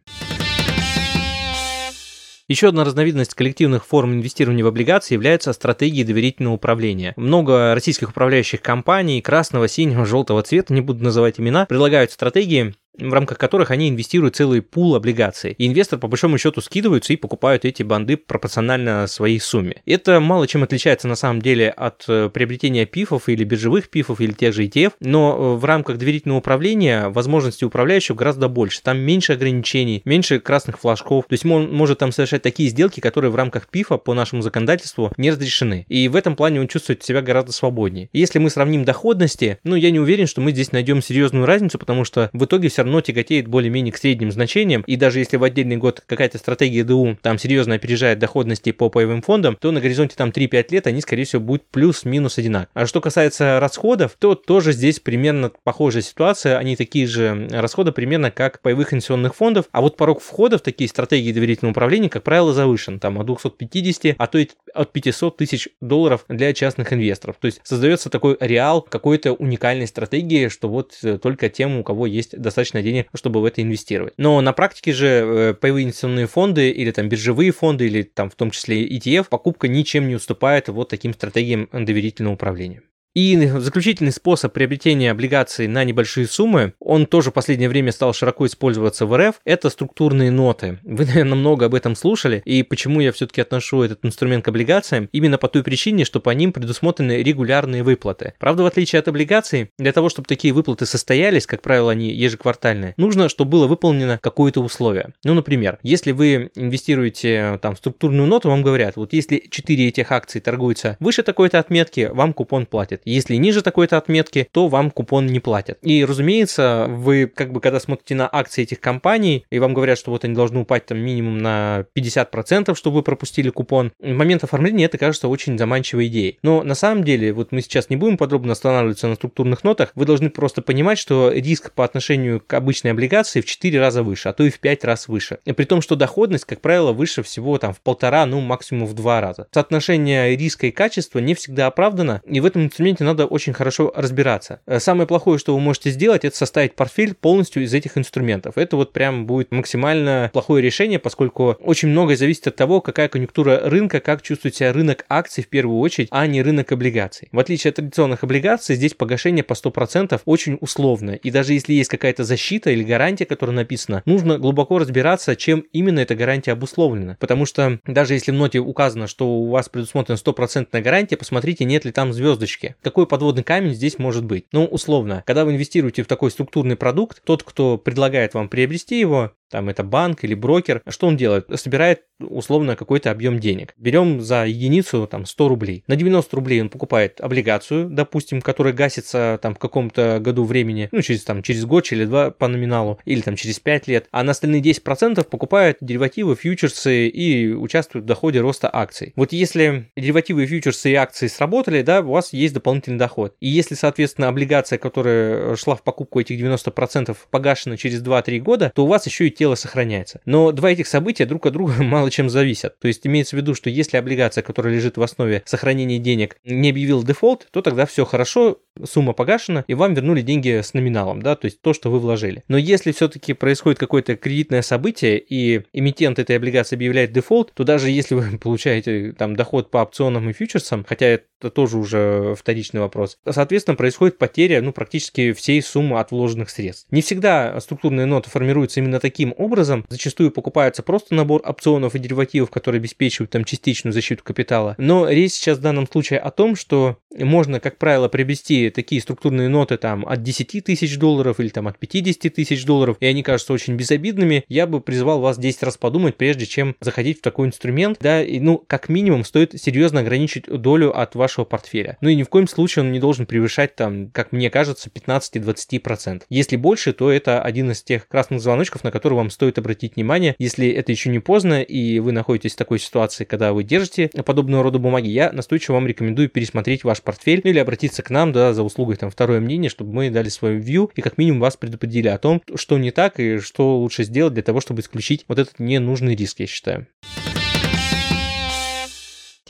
Еще 2.54 2.68
одна 2.68 2.84
разновидность 2.84 3.34
коллективных 3.34 3.84
форм 3.84 4.14
инвестирования 4.14 4.64
в 4.64 4.68
облигации 4.68 5.16
является 5.16 5.54
стратегией 5.54 6.04
доверительного 6.04 6.54
управления. 6.54 7.16
Много 7.16 7.74
российских 7.74 8.12
управляющих 8.12 8.62
компаний 8.62 9.24
красного, 9.24 9.68
синего, 9.68 10.06
желтого 10.06 10.44
цвета, 10.44 10.72
не 10.72 10.82
буду 10.82 11.04
называть 11.04 11.40
имена, 11.40 11.66
предлагают 11.66 12.12
стратегии, 12.12 12.76
в 13.00 13.14
рамках 13.14 13.38
которых 13.38 13.72
они 13.72 13.90
инвестируют 13.90 14.36
целый 14.36 14.62
пул 14.62 14.96
облигаций. 14.96 15.56
И 15.58 15.68
инвестор 15.68 16.00
по 16.00 16.08
большому 16.08 16.38
счету 16.38 16.62
скидываются 16.62 17.14
и 17.14 17.18
покупают 17.18 17.66
эти 17.66 17.84
банды 17.84 18.18
пропорционально 18.18 19.08
своей 19.08 19.40
сумме. 19.40 19.82
Это 19.86 20.20
мало 20.20 20.48
чем 20.48 20.64
отличается 20.64 21.08
на 21.08 21.16
самом 21.16 21.42
деле 21.42 21.70
от 21.70 22.06
э, 22.08 22.30
приобретения 22.30 22.86
пифов 22.86 23.30
или 23.30 23.44
биржевых 23.44 23.90
пифов 23.90 24.22
или 24.22 24.32
тех 24.32 24.54
же 24.54 24.66
ETF, 24.66 24.94
но 25.00 25.56
э, 25.56 25.60
в 25.60 25.66
рамках 25.66 25.98
доверительного 25.98 26.40
управления 26.40 27.10
возможности 27.10 27.66
управляющего 27.66 28.16
гораздо 28.16 28.48
больше. 28.48 28.82
Там 28.82 29.00
меньше 29.00 29.34
ограничений, 29.34 30.02
меньше 30.06 30.40
красных 30.40 30.80
флажков. 30.80 31.26
То 31.28 31.34
есть 31.34 31.46
он 31.46 31.74
может 31.74 32.00
там 32.00 32.12
совершать 32.12 32.42
такие 32.42 32.70
сделки, 32.70 33.00
которые 33.00 33.32
в 33.32 33.36
рамках 33.36 33.68
пифа 33.68 33.98
по 33.98 34.14
нашему 34.14 34.42
законодательству 34.42 35.12
не 35.18 35.32
разрешены. 35.32 35.86
И 35.90 36.08
в 36.08 36.16
этом 36.16 36.36
плане 36.36 36.62
он 36.62 36.68
чувствует 36.68 37.04
себя 37.04 37.22
гораздо 37.22 37.52
свободнее. 37.52 38.10
Если 38.14 38.40
мы 38.40 38.50
сравним 38.50 38.86
доходности, 38.86 39.60
ну 39.64 39.76
я 39.76 39.92
не 39.92 40.00
уверен, 40.00 40.28
что 40.28 40.42
мы 40.42 40.52
здесь 40.52 40.72
найдем 40.72 41.02
серьезную 41.02 41.46
разницу, 41.46 41.80
потому 41.80 42.06
что 42.06 42.30
в 42.34 42.46
итоге 42.46 42.70
все 42.70 42.83
равно 42.84 43.02
тяготеет 43.02 43.48
более-менее 43.48 43.92
к 43.92 43.98
средним 43.98 44.32
значениям, 44.32 44.84
и 44.88 44.96
даже 44.96 45.20
если 45.20 45.38
в 45.38 45.44
отдельный 45.44 45.78
год 45.78 46.04
какая-то 46.06 46.38
стратегия 46.38 46.84
ДУ 46.84 47.18
там 47.22 47.38
серьезно 47.38 47.76
опережает 47.76 48.20
доходности 48.20 48.72
по 48.72 48.90
паевым 48.90 49.22
фондам, 49.22 49.58
то 49.60 49.72
на 49.72 49.82
горизонте 49.82 50.16
там 50.16 50.30
3-5 50.30 50.68
лет 50.72 50.88
они, 50.88 51.02
скорее 51.02 51.26
всего, 51.26 51.42
будут 51.42 51.68
плюс-минус 51.70 52.38
одинаковы. 52.38 52.70
А 52.74 52.86
что 52.86 53.02
касается 53.02 53.60
расходов, 53.60 54.16
то 54.20 54.36
тоже 54.36 54.72
здесь 54.72 55.00
примерно 55.00 55.52
похожая 55.64 56.04
ситуация, 56.04 56.58
они 56.58 56.76
такие 56.76 57.08
же 57.08 57.48
расходы 57.52 57.92
примерно 57.92 58.32
как 58.32 58.62
паевых 58.62 58.94
инвестиционных 58.94 59.36
фондов, 59.36 59.66
а 59.72 59.82
вот 59.82 59.98
порог 59.98 60.22
входа 60.22 60.58
в 60.58 60.62
такие 60.62 60.90
стратегии 60.90 61.32
доверительного 61.32 61.72
управления, 61.72 62.10
как 62.10 62.24
правило, 62.24 62.54
завышен, 62.54 63.00
там 63.00 63.20
от 63.20 63.26
250, 63.26 64.16
а 64.18 64.28
то 64.28 64.38
и 64.38 64.48
от 64.74 64.92
500 64.92 65.38
тысяч 65.38 65.70
долларов 65.82 66.26
для 66.28 66.54
частных 66.54 66.94
инвесторов. 66.94 67.38
То 67.40 67.48
есть 67.48 67.62
создается 67.64 68.10
такой 68.10 68.38
реал 68.40 68.82
какой-то 68.82 69.34
уникальной 69.34 69.88
стратегии, 69.88 70.48
что 70.48 70.68
вот 70.68 70.98
э, 71.04 71.18
только 71.18 71.50
тем, 71.50 71.78
у 71.78 71.84
кого 71.84 72.06
есть 72.06 72.38
достаточно 72.38 72.73
достаточно 72.74 72.82
денег, 72.82 73.10
чтобы 73.14 73.42
в 73.42 73.46
это 73.46 73.62
инвестировать. 73.62 74.14
Но 74.18 74.42
на 74.42 74.54
практике 74.54 74.94
же 74.94 75.08
э, 75.08 75.54
паевые 75.54 75.86
инвестиционные 75.86 76.28
фонды 76.28 76.70
или 76.70 76.92
там 76.92 77.10
биржевые 77.10 77.52
фонды 77.52 77.86
или 77.86 78.04
там 78.04 78.30
в 78.30 78.36
том 78.36 78.52
числе 78.52 78.88
ETF, 78.88 79.28
покупка 79.30 79.68
ничем 79.68 80.08
не 80.08 80.16
уступает 80.16 80.68
вот 80.70 80.90
таким 80.90 81.14
стратегиям 81.14 81.70
доверительного 81.72 82.34
управления. 82.34 82.82
И 83.16 83.46
заключительный 83.46 84.12
способ 84.12 84.54
приобретения 84.54 85.12
облигаций 85.12 85.68
на 85.68 85.84
небольшие 85.84 86.26
суммы, 86.26 86.74
он 86.80 87.06
тоже 87.06 87.30
в 87.30 87.34
последнее 87.34 87.70
время 87.70 87.92
стал 87.92 88.12
широко 88.14 88.48
использоваться 88.48 89.06
в 89.06 89.16
РФ, 89.16 89.36
это 89.46 89.70
структурные 89.70 90.32
ноты. 90.32 90.80
Вы, 90.82 91.06
наверное, 91.06 91.36
много 91.36 91.68
об 91.68 91.76
этом 91.76 91.96
слушали, 91.96 92.42
и 92.44 92.64
почему 92.64 93.02
я 93.02 93.12
все-таки 93.12 93.42
отношу 93.42 93.84
этот 93.84 94.04
инструмент 94.04 94.44
к 94.44 94.48
облигациям? 94.48 95.10
Именно 95.12 95.38
по 95.38 95.48
той 95.48 95.62
причине, 95.62 96.06
что 96.06 96.20
по 96.20 96.32
ним 96.32 96.54
предусмотрены 96.54 97.22
регулярные 97.22 97.84
выплаты. 97.84 98.34
Правда, 98.40 98.64
в 98.64 98.66
отличие 98.66 99.00
от 99.00 99.08
облигаций, 99.08 99.70
для 99.78 99.92
того, 99.92 100.10
чтобы 100.10 100.28
такие 100.28 100.52
выплаты 100.52 100.88
состоялись, 100.88 101.46
как 101.46 101.62
правило, 101.62 101.92
они 101.92 102.12
ежеквартальные, 102.12 102.96
нужно, 102.98 103.30
чтобы 103.30 103.52
было 103.52 103.68
выполнено 103.68 104.20
какое-то 104.24 104.62
условие. 104.62 105.14
Ну, 105.24 105.36
например, 105.36 105.78
если 105.84 106.14
вы 106.14 106.50
инвестируете 106.56 107.60
там 107.62 107.76
в 107.76 107.78
структурную 107.78 108.28
ноту, 108.28 108.50
вам 108.50 108.64
говорят, 108.64 108.96
вот 108.96 109.14
если 109.14 109.44
4 109.52 109.88
этих 109.88 110.12
акций 110.12 110.42
торгуются 110.42 110.98
выше 111.00 111.22
такой-то 111.22 111.60
отметки, 111.60 112.10
вам 112.12 112.34
купон 112.34 112.66
платит. 112.66 113.02
Если 113.06 113.36
ниже 113.36 113.62
такой-то 113.62 113.98
отметки, 113.98 114.48
то 114.52 114.68
вам 114.68 114.92
купон 114.92 115.28
не 115.28 115.40
платят. 115.40 115.78
И, 115.82 116.06
разумеется, 116.06 116.88
вы 116.90 117.28
как 117.28 117.52
бы 117.52 117.60
когда 117.60 117.80
смотрите 117.80 118.16
на 118.16 118.30
акции 118.32 118.64
этих 118.64 118.80
компаний, 118.80 119.46
и 119.50 119.60
вам 119.60 119.74
говорят, 119.74 119.98
что 119.98 120.12
вот 120.12 120.26
они 120.26 120.36
должны 120.36 120.60
упасть 120.60 120.86
там 120.86 121.00
минимум 121.00 121.40
на 121.40 121.86
50%, 121.96 122.76
чтобы 122.76 122.98
вы 122.98 123.04
пропустили 123.04 123.50
купон, 123.50 123.92
в 124.00 124.08
момент 124.08 124.44
оформления 124.44 124.86
это 124.86 124.98
кажется 124.98 125.28
очень 125.28 125.58
заманчивой 125.58 126.08
идеей. 126.08 126.40
Но 126.44 126.64
на 126.64 126.76
самом 126.76 127.04
деле, 127.04 127.34
вот 127.34 127.52
мы 127.52 127.62
сейчас 127.62 127.90
не 127.90 127.96
будем 127.96 128.18
подробно 128.18 128.54
останавливаться 128.54 129.08
на 129.08 129.16
структурных 129.16 129.64
нотах, 129.64 129.92
вы 129.96 130.06
должны 130.06 130.30
просто 130.30 130.62
понимать, 130.62 130.98
что 130.98 131.32
риск 131.32 131.72
по 131.74 131.84
отношению 131.84 132.42
к 132.42 132.54
обычной 132.54 132.92
облигации 132.92 133.42
в 133.42 133.46
4 133.46 133.80
раза 133.80 134.04
выше, 134.04 134.30
а 134.30 134.34
то 134.34 134.44
и 134.44 134.50
в 134.50 134.60
5 134.60 134.84
раз 134.84 135.08
выше. 135.08 135.40
И 135.46 135.52
при 135.54 135.66
том, 135.66 135.82
что 135.82 135.96
доходность, 135.96 136.46
как 136.46 136.62
правило, 136.62 136.92
выше 136.92 137.24
всего 137.24 137.58
там 137.58 137.74
в 137.74 137.82
полтора, 137.82 138.26
ну 138.26 138.42
максимум 138.42 138.88
в 138.88 138.94
два 138.94 139.22
раза. 139.22 139.48
Соотношение 139.52 140.36
риска 140.36 140.68
и 140.68 140.72
качества 140.72 141.20
не 141.20 141.34
всегда 141.36 141.68
оправдано, 141.68 142.22
и 142.26 142.40
в 142.40 142.46
этом 142.46 142.64
инструменте 142.64 142.93
инструменте 142.94 143.04
надо 143.04 143.26
очень 143.26 143.54
хорошо 143.54 143.92
разбираться. 143.96 144.60
Э, 144.66 144.80
самое 144.80 145.08
плохое, 145.08 145.38
что 145.40 145.54
вы 145.54 145.60
можете 145.60 145.92
сделать, 145.92 146.26
это 146.26 146.36
составить 146.36 146.76
портфель 146.76 147.14
полностью 147.14 147.64
из 147.64 147.74
этих 147.74 147.98
инструментов. 147.98 148.58
Это 148.58 148.76
вот 148.76 148.94
прям 148.94 149.26
будет 149.26 149.52
максимально 149.52 150.30
плохое 150.34 150.64
решение, 150.64 151.00
поскольку 151.00 151.58
очень 151.60 151.90
многое 151.90 152.16
зависит 152.16 152.48
от 152.48 152.56
того, 152.56 152.82
какая 152.82 153.08
конъюнктура 153.08 153.62
рынка, 153.64 154.00
как 154.00 154.22
чувствует 154.22 154.56
себя 154.56 154.74
рынок 154.74 155.06
акций 155.10 155.44
в 155.44 155.48
первую 155.48 155.80
очередь, 155.80 156.08
а 156.12 156.28
не 156.28 156.42
рынок 156.42 156.72
облигаций. 156.72 157.30
В 157.32 157.40
отличие 157.40 157.70
от 157.70 157.76
традиционных 157.76 158.24
облигаций, 158.24 158.76
здесь 158.76 158.94
погашение 158.94 159.44
по 159.44 159.54
100% 159.54 160.22
очень 160.26 160.58
условно. 160.62 161.12
И 161.12 161.32
даже 161.32 161.54
если 161.54 161.74
есть 161.74 161.90
какая-то 161.90 162.24
защита 162.24 162.70
или 162.70 162.84
гарантия, 162.84 163.26
которая 163.26 163.56
написана, 163.56 164.02
нужно 164.06 164.38
глубоко 164.38 164.80
разбираться, 164.80 165.36
чем 165.36 165.66
именно 165.74 166.00
эта 166.00 166.16
гарантия 166.16 166.52
обусловлена. 166.52 167.18
Потому 167.20 167.46
что 167.46 167.80
даже 167.86 168.14
если 168.14 168.32
в 168.32 168.36
ноте 168.36 168.60
указано, 168.60 169.08
что 169.08 169.28
у 169.28 169.50
вас 169.50 169.70
предусмотрена 169.70 170.18
стопроцентная 170.18 170.82
гарантия, 170.82 171.18
посмотрите, 171.18 171.66
нет 171.66 171.86
ли 171.86 171.92
там 171.92 172.14
звездочки 172.14 172.76
какой 172.84 173.08
подводный 173.08 173.44
камень 173.44 173.74
здесь 173.74 173.98
может 173.98 174.26
быть? 174.26 174.46
Ну, 174.52 174.66
условно, 174.66 175.24
когда 175.26 175.46
вы 175.46 175.54
инвестируете 175.54 176.04
в 176.04 176.08
такой 176.08 176.30
структурный 176.30 176.76
продукт, 176.76 177.24
тот, 177.24 177.44
кто 177.44 177.78
предлагает 177.78 178.34
вам 178.34 178.50
приобрести 178.50 179.00
его, 179.00 179.32
там 179.54 179.70
это 179.70 179.84
банк 179.84 180.24
или 180.24 180.34
брокер, 180.34 180.82
что 180.90 181.06
он 181.06 181.16
делает? 181.16 181.46
Собирает 181.54 182.02
условно 182.20 182.76
какой-то 182.76 183.12
объем 183.12 183.40
денег. 183.40 183.76
Берем 183.78 184.20
за 184.20 184.46
единицу 184.46 185.06
там 185.06 185.28
100 185.28 185.48
рублей. 185.48 185.84
На 185.86 185.96
90 185.96 186.36
рублей 186.36 186.60
он 186.60 186.70
покупает 186.70 187.22
облигацию, 187.22 187.88
допустим, 187.88 188.42
которая 188.42 188.74
гасится 188.74 189.38
там 189.44 189.54
в 189.54 189.60
каком-то 189.60 190.18
году 190.20 190.44
времени, 190.44 190.90
ну 190.92 191.04
через 191.04 191.24
там 191.24 191.44
через 191.44 191.66
год, 191.66 191.84
через 191.84 192.10
два 192.10 192.32
по 192.32 192.48
номиналу, 192.48 193.00
или 193.06 193.22
там 193.22 193.36
через 193.36 193.60
5 193.60 193.88
лет, 193.88 194.08
а 194.12 194.24
на 194.24 194.32
остальные 194.32 194.64
10% 194.64 195.24
покупает 195.30 195.78
деривативы, 195.82 196.36
фьючерсы 196.36 197.08
и 197.08 197.54
участвует 197.54 198.06
в 198.06 198.08
доходе 198.08 198.42
роста 198.42 198.72
акций. 198.74 199.14
Вот 199.16 199.34
если 199.34 199.92
деривативы, 199.96 200.48
фьючерсы 200.48 200.92
и 200.92 200.96
акции 200.96 201.28
сработали, 201.28 201.84
да, 201.84 202.02
у 202.02 202.12
вас 202.12 202.34
есть 202.34 202.56
дополнительный 202.56 202.98
доход. 202.98 203.36
И 203.40 203.48
если, 203.48 203.76
соответственно, 203.76 204.30
облигация, 204.30 204.80
которая 204.80 205.56
шла 205.58 205.76
в 205.76 205.84
покупку 205.84 206.20
этих 206.20 206.40
90% 206.40 207.16
погашена 207.30 207.78
через 207.78 208.02
2-3 208.02 208.40
года, 208.40 208.72
то 208.74 208.86
у 208.86 208.88
вас 208.88 209.06
еще 209.06 209.28
и 209.28 209.30
тело 209.44 209.56
сохраняется. 209.56 210.22
Но 210.26 210.54
два 210.54 210.72
этих 210.72 210.88
события 210.88 211.26
друг 211.26 211.46
от 211.46 211.52
друга 211.52 211.74
мало 211.84 212.10
чем 212.10 212.30
зависят. 212.30 212.80
То 212.80 212.88
есть 212.88 213.06
имеется 213.06 213.36
в 213.36 213.40
виду, 213.40 213.56
что 213.56 213.70
если 213.70 213.98
облигация, 213.98 214.42
которая 214.42 214.74
лежит 214.74 214.96
в 214.96 215.04
основе 215.04 215.44
сохранения 215.46 216.00
денег, 216.00 216.38
не 216.46 216.70
объявил 216.70 217.04
дефолт, 217.04 217.48
то 217.52 217.62
тогда 217.62 217.86
все 217.86 218.06
хорошо, 218.06 218.60
сумма 218.86 219.12
погашена, 219.12 219.66
и 219.68 219.74
вам 219.74 219.94
вернули 219.94 220.22
деньги 220.22 220.62
с 220.62 220.74
номиналом, 220.74 221.22
да, 221.22 221.36
то 221.36 221.46
есть 221.46 221.62
то, 221.62 221.74
что 221.74 221.92
вы 221.92 222.00
вложили. 222.00 222.44
Но 222.48 222.58
если 222.58 222.94
все-таки 222.94 223.34
происходит 223.34 223.80
какое-то 223.80 224.16
кредитное 224.16 224.62
событие, 224.62 225.20
и 225.20 225.64
эмитент 225.74 226.20
этой 226.20 226.38
облигации 226.38 226.76
объявляет 226.76 227.12
дефолт, 227.12 227.52
то 227.54 227.66
даже 227.66 227.90
если 227.90 228.16
вы 228.16 228.38
получаете 228.42 229.12
там 229.12 229.36
доход 229.36 229.72
по 229.72 229.80
опционам 229.80 230.30
и 230.30 230.34
фьючерсам, 230.34 230.86
хотя 230.88 231.06
это 231.08 231.50
тоже 231.50 231.78
уже 231.78 232.36
вторичный 232.36 232.80
вопрос, 232.80 233.18
соответственно, 233.30 233.76
происходит 233.76 234.18
потеря, 234.18 234.62
ну, 234.62 234.72
практически 234.72 235.34
всей 235.34 235.62
суммы 235.62 236.00
от 236.00 236.12
вложенных 236.12 236.50
средств. 236.50 236.88
Не 236.92 237.02
всегда 237.02 237.60
структурные 237.60 238.06
ноты 238.06 238.30
формируются 238.30 238.80
именно 238.80 239.00
таким 239.24 239.36
образом, 239.38 239.86
зачастую 239.88 240.32
покупается 240.32 240.84
просто 240.84 241.16
набор 241.16 241.42
опционов 241.46 241.96
и 241.96 242.00
деривативов, 242.00 242.50
которые 242.50 242.80
обеспечивают 242.80 243.32
там 243.32 243.46
частичную 243.46 243.94
защиту 243.94 244.22
капитала, 244.22 244.76
но 244.78 245.10
речь 245.10 245.34
сейчас 245.34 245.60
в 245.60 245.62
данном 245.62 245.88
случае 245.88 246.20
о 246.20 246.30
том, 246.30 246.58
что 246.58 246.98
можно, 247.18 247.62
как 247.62 247.78
правило, 247.78 248.10
приобрести 248.10 248.70
такие 248.70 249.00
структурные 249.00 249.48
ноты 249.48 249.78
там 249.78 250.06
от 250.06 250.24
10 250.24 250.64
тысяч 250.66 250.98
долларов 250.98 251.40
или 251.40 251.48
там 251.48 251.70
от 251.70 251.80
50 251.80 252.34
тысяч 252.34 252.66
долларов, 252.66 252.98
и 253.00 253.06
они 253.06 253.24
кажутся 253.24 253.54
очень 253.54 253.76
безобидными, 253.76 254.44
я 254.50 254.68
бы 254.68 254.82
призвал 254.82 255.22
вас 255.22 255.38
10 255.38 255.64
раз 255.64 255.78
подумать, 255.78 256.18
прежде 256.18 256.46
чем 256.46 256.76
заходить 256.82 257.20
в 257.20 257.22
такой 257.22 257.48
инструмент, 257.48 258.00
да, 258.02 258.22
и, 258.22 258.40
ну, 258.40 258.58
как 258.58 258.90
минимум 258.90 259.24
стоит 259.24 259.60
серьезно 259.62 260.02
ограничить 260.02 260.48
долю 260.48 260.98
от 261.00 261.16
вашего 261.16 261.46
портфеля. 261.46 261.98
Ну 262.02 262.10
и 262.10 262.16
ни 262.16 262.24
в 262.24 262.30
коем 262.30 262.48
случае 262.48 262.84
он 262.84 262.92
не 262.92 263.00
должен 263.00 263.26
превышать 263.26 263.76
там, 263.76 264.10
как 264.10 264.34
мне 264.34 264.50
кажется, 264.50 264.90
15-20%. 264.90 266.24
Если 266.30 266.58
больше, 266.58 266.92
то 266.92 267.10
это 267.10 267.42
один 267.42 267.72
из 267.72 267.84
тех 267.84 268.08
красных 268.10 268.42
звоночков, 268.42 268.84
на 268.84 268.92
которые 269.14 269.24
вам 269.24 269.30
стоит 269.30 269.58
обратить 269.58 269.96
внимание, 269.96 270.36
если 270.40 270.70
это 270.70 270.92
еще 270.92 271.10
не 271.10 271.20
поздно 271.20 271.62
и 271.62 272.00
вы 272.00 272.12
находитесь 272.12 272.54
в 272.54 272.58
такой 272.58 272.80
ситуации, 272.80 273.26
когда 273.26 273.54
вы 273.54 273.64
держите 273.64 274.10
подобного 274.26 274.64
рода 274.64 274.80
бумаги, 274.80 275.08
я 275.08 275.32
настойчиво 275.32 275.76
вам 275.76 275.88
рекомендую 275.88 276.30
пересмотреть 276.30 276.84
ваш 276.84 277.02
портфель 277.02 277.42
или 277.44 277.60
обратиться 277.60 278.02
к 278.02 278.10
нам, 278.10 278.32
да, 278.32 278.54
за 278.54 278.64
услугой 278.64 278.96
там 278.96 279.12
второе 279.12 279.40
мнение, 279.40 279.70
чтобы 279.70 279.94
мы 279.94 280.10
дали 280.10 280.30
свою 280.30 280.60
view 280.60 280.90
и 280.96 281.02
как 281.02 281.18
минимум 281.18 281.42
вас 281.42 281.58
предупредили 281.58 282.08
о 282.08 282.18
том, 282.18 282.42
что 282.56 282.78
не 282.78 282.92
так 282.92 283.20
и 283.20 283.40
что 283.40 283.78
лучше 283.78 284.04
сделать 284.04 284.34
для 284.34 284.44
того, 284.44 284.62
чтобы 284.62 284.82
исключить 284.82 285.26
вот 285.28 285.38
этот 285.38 285.60
ненужный 285.60 286.16
риск, 286.16 286.40
я 286.40 286.48
считаю. 286.48 286.88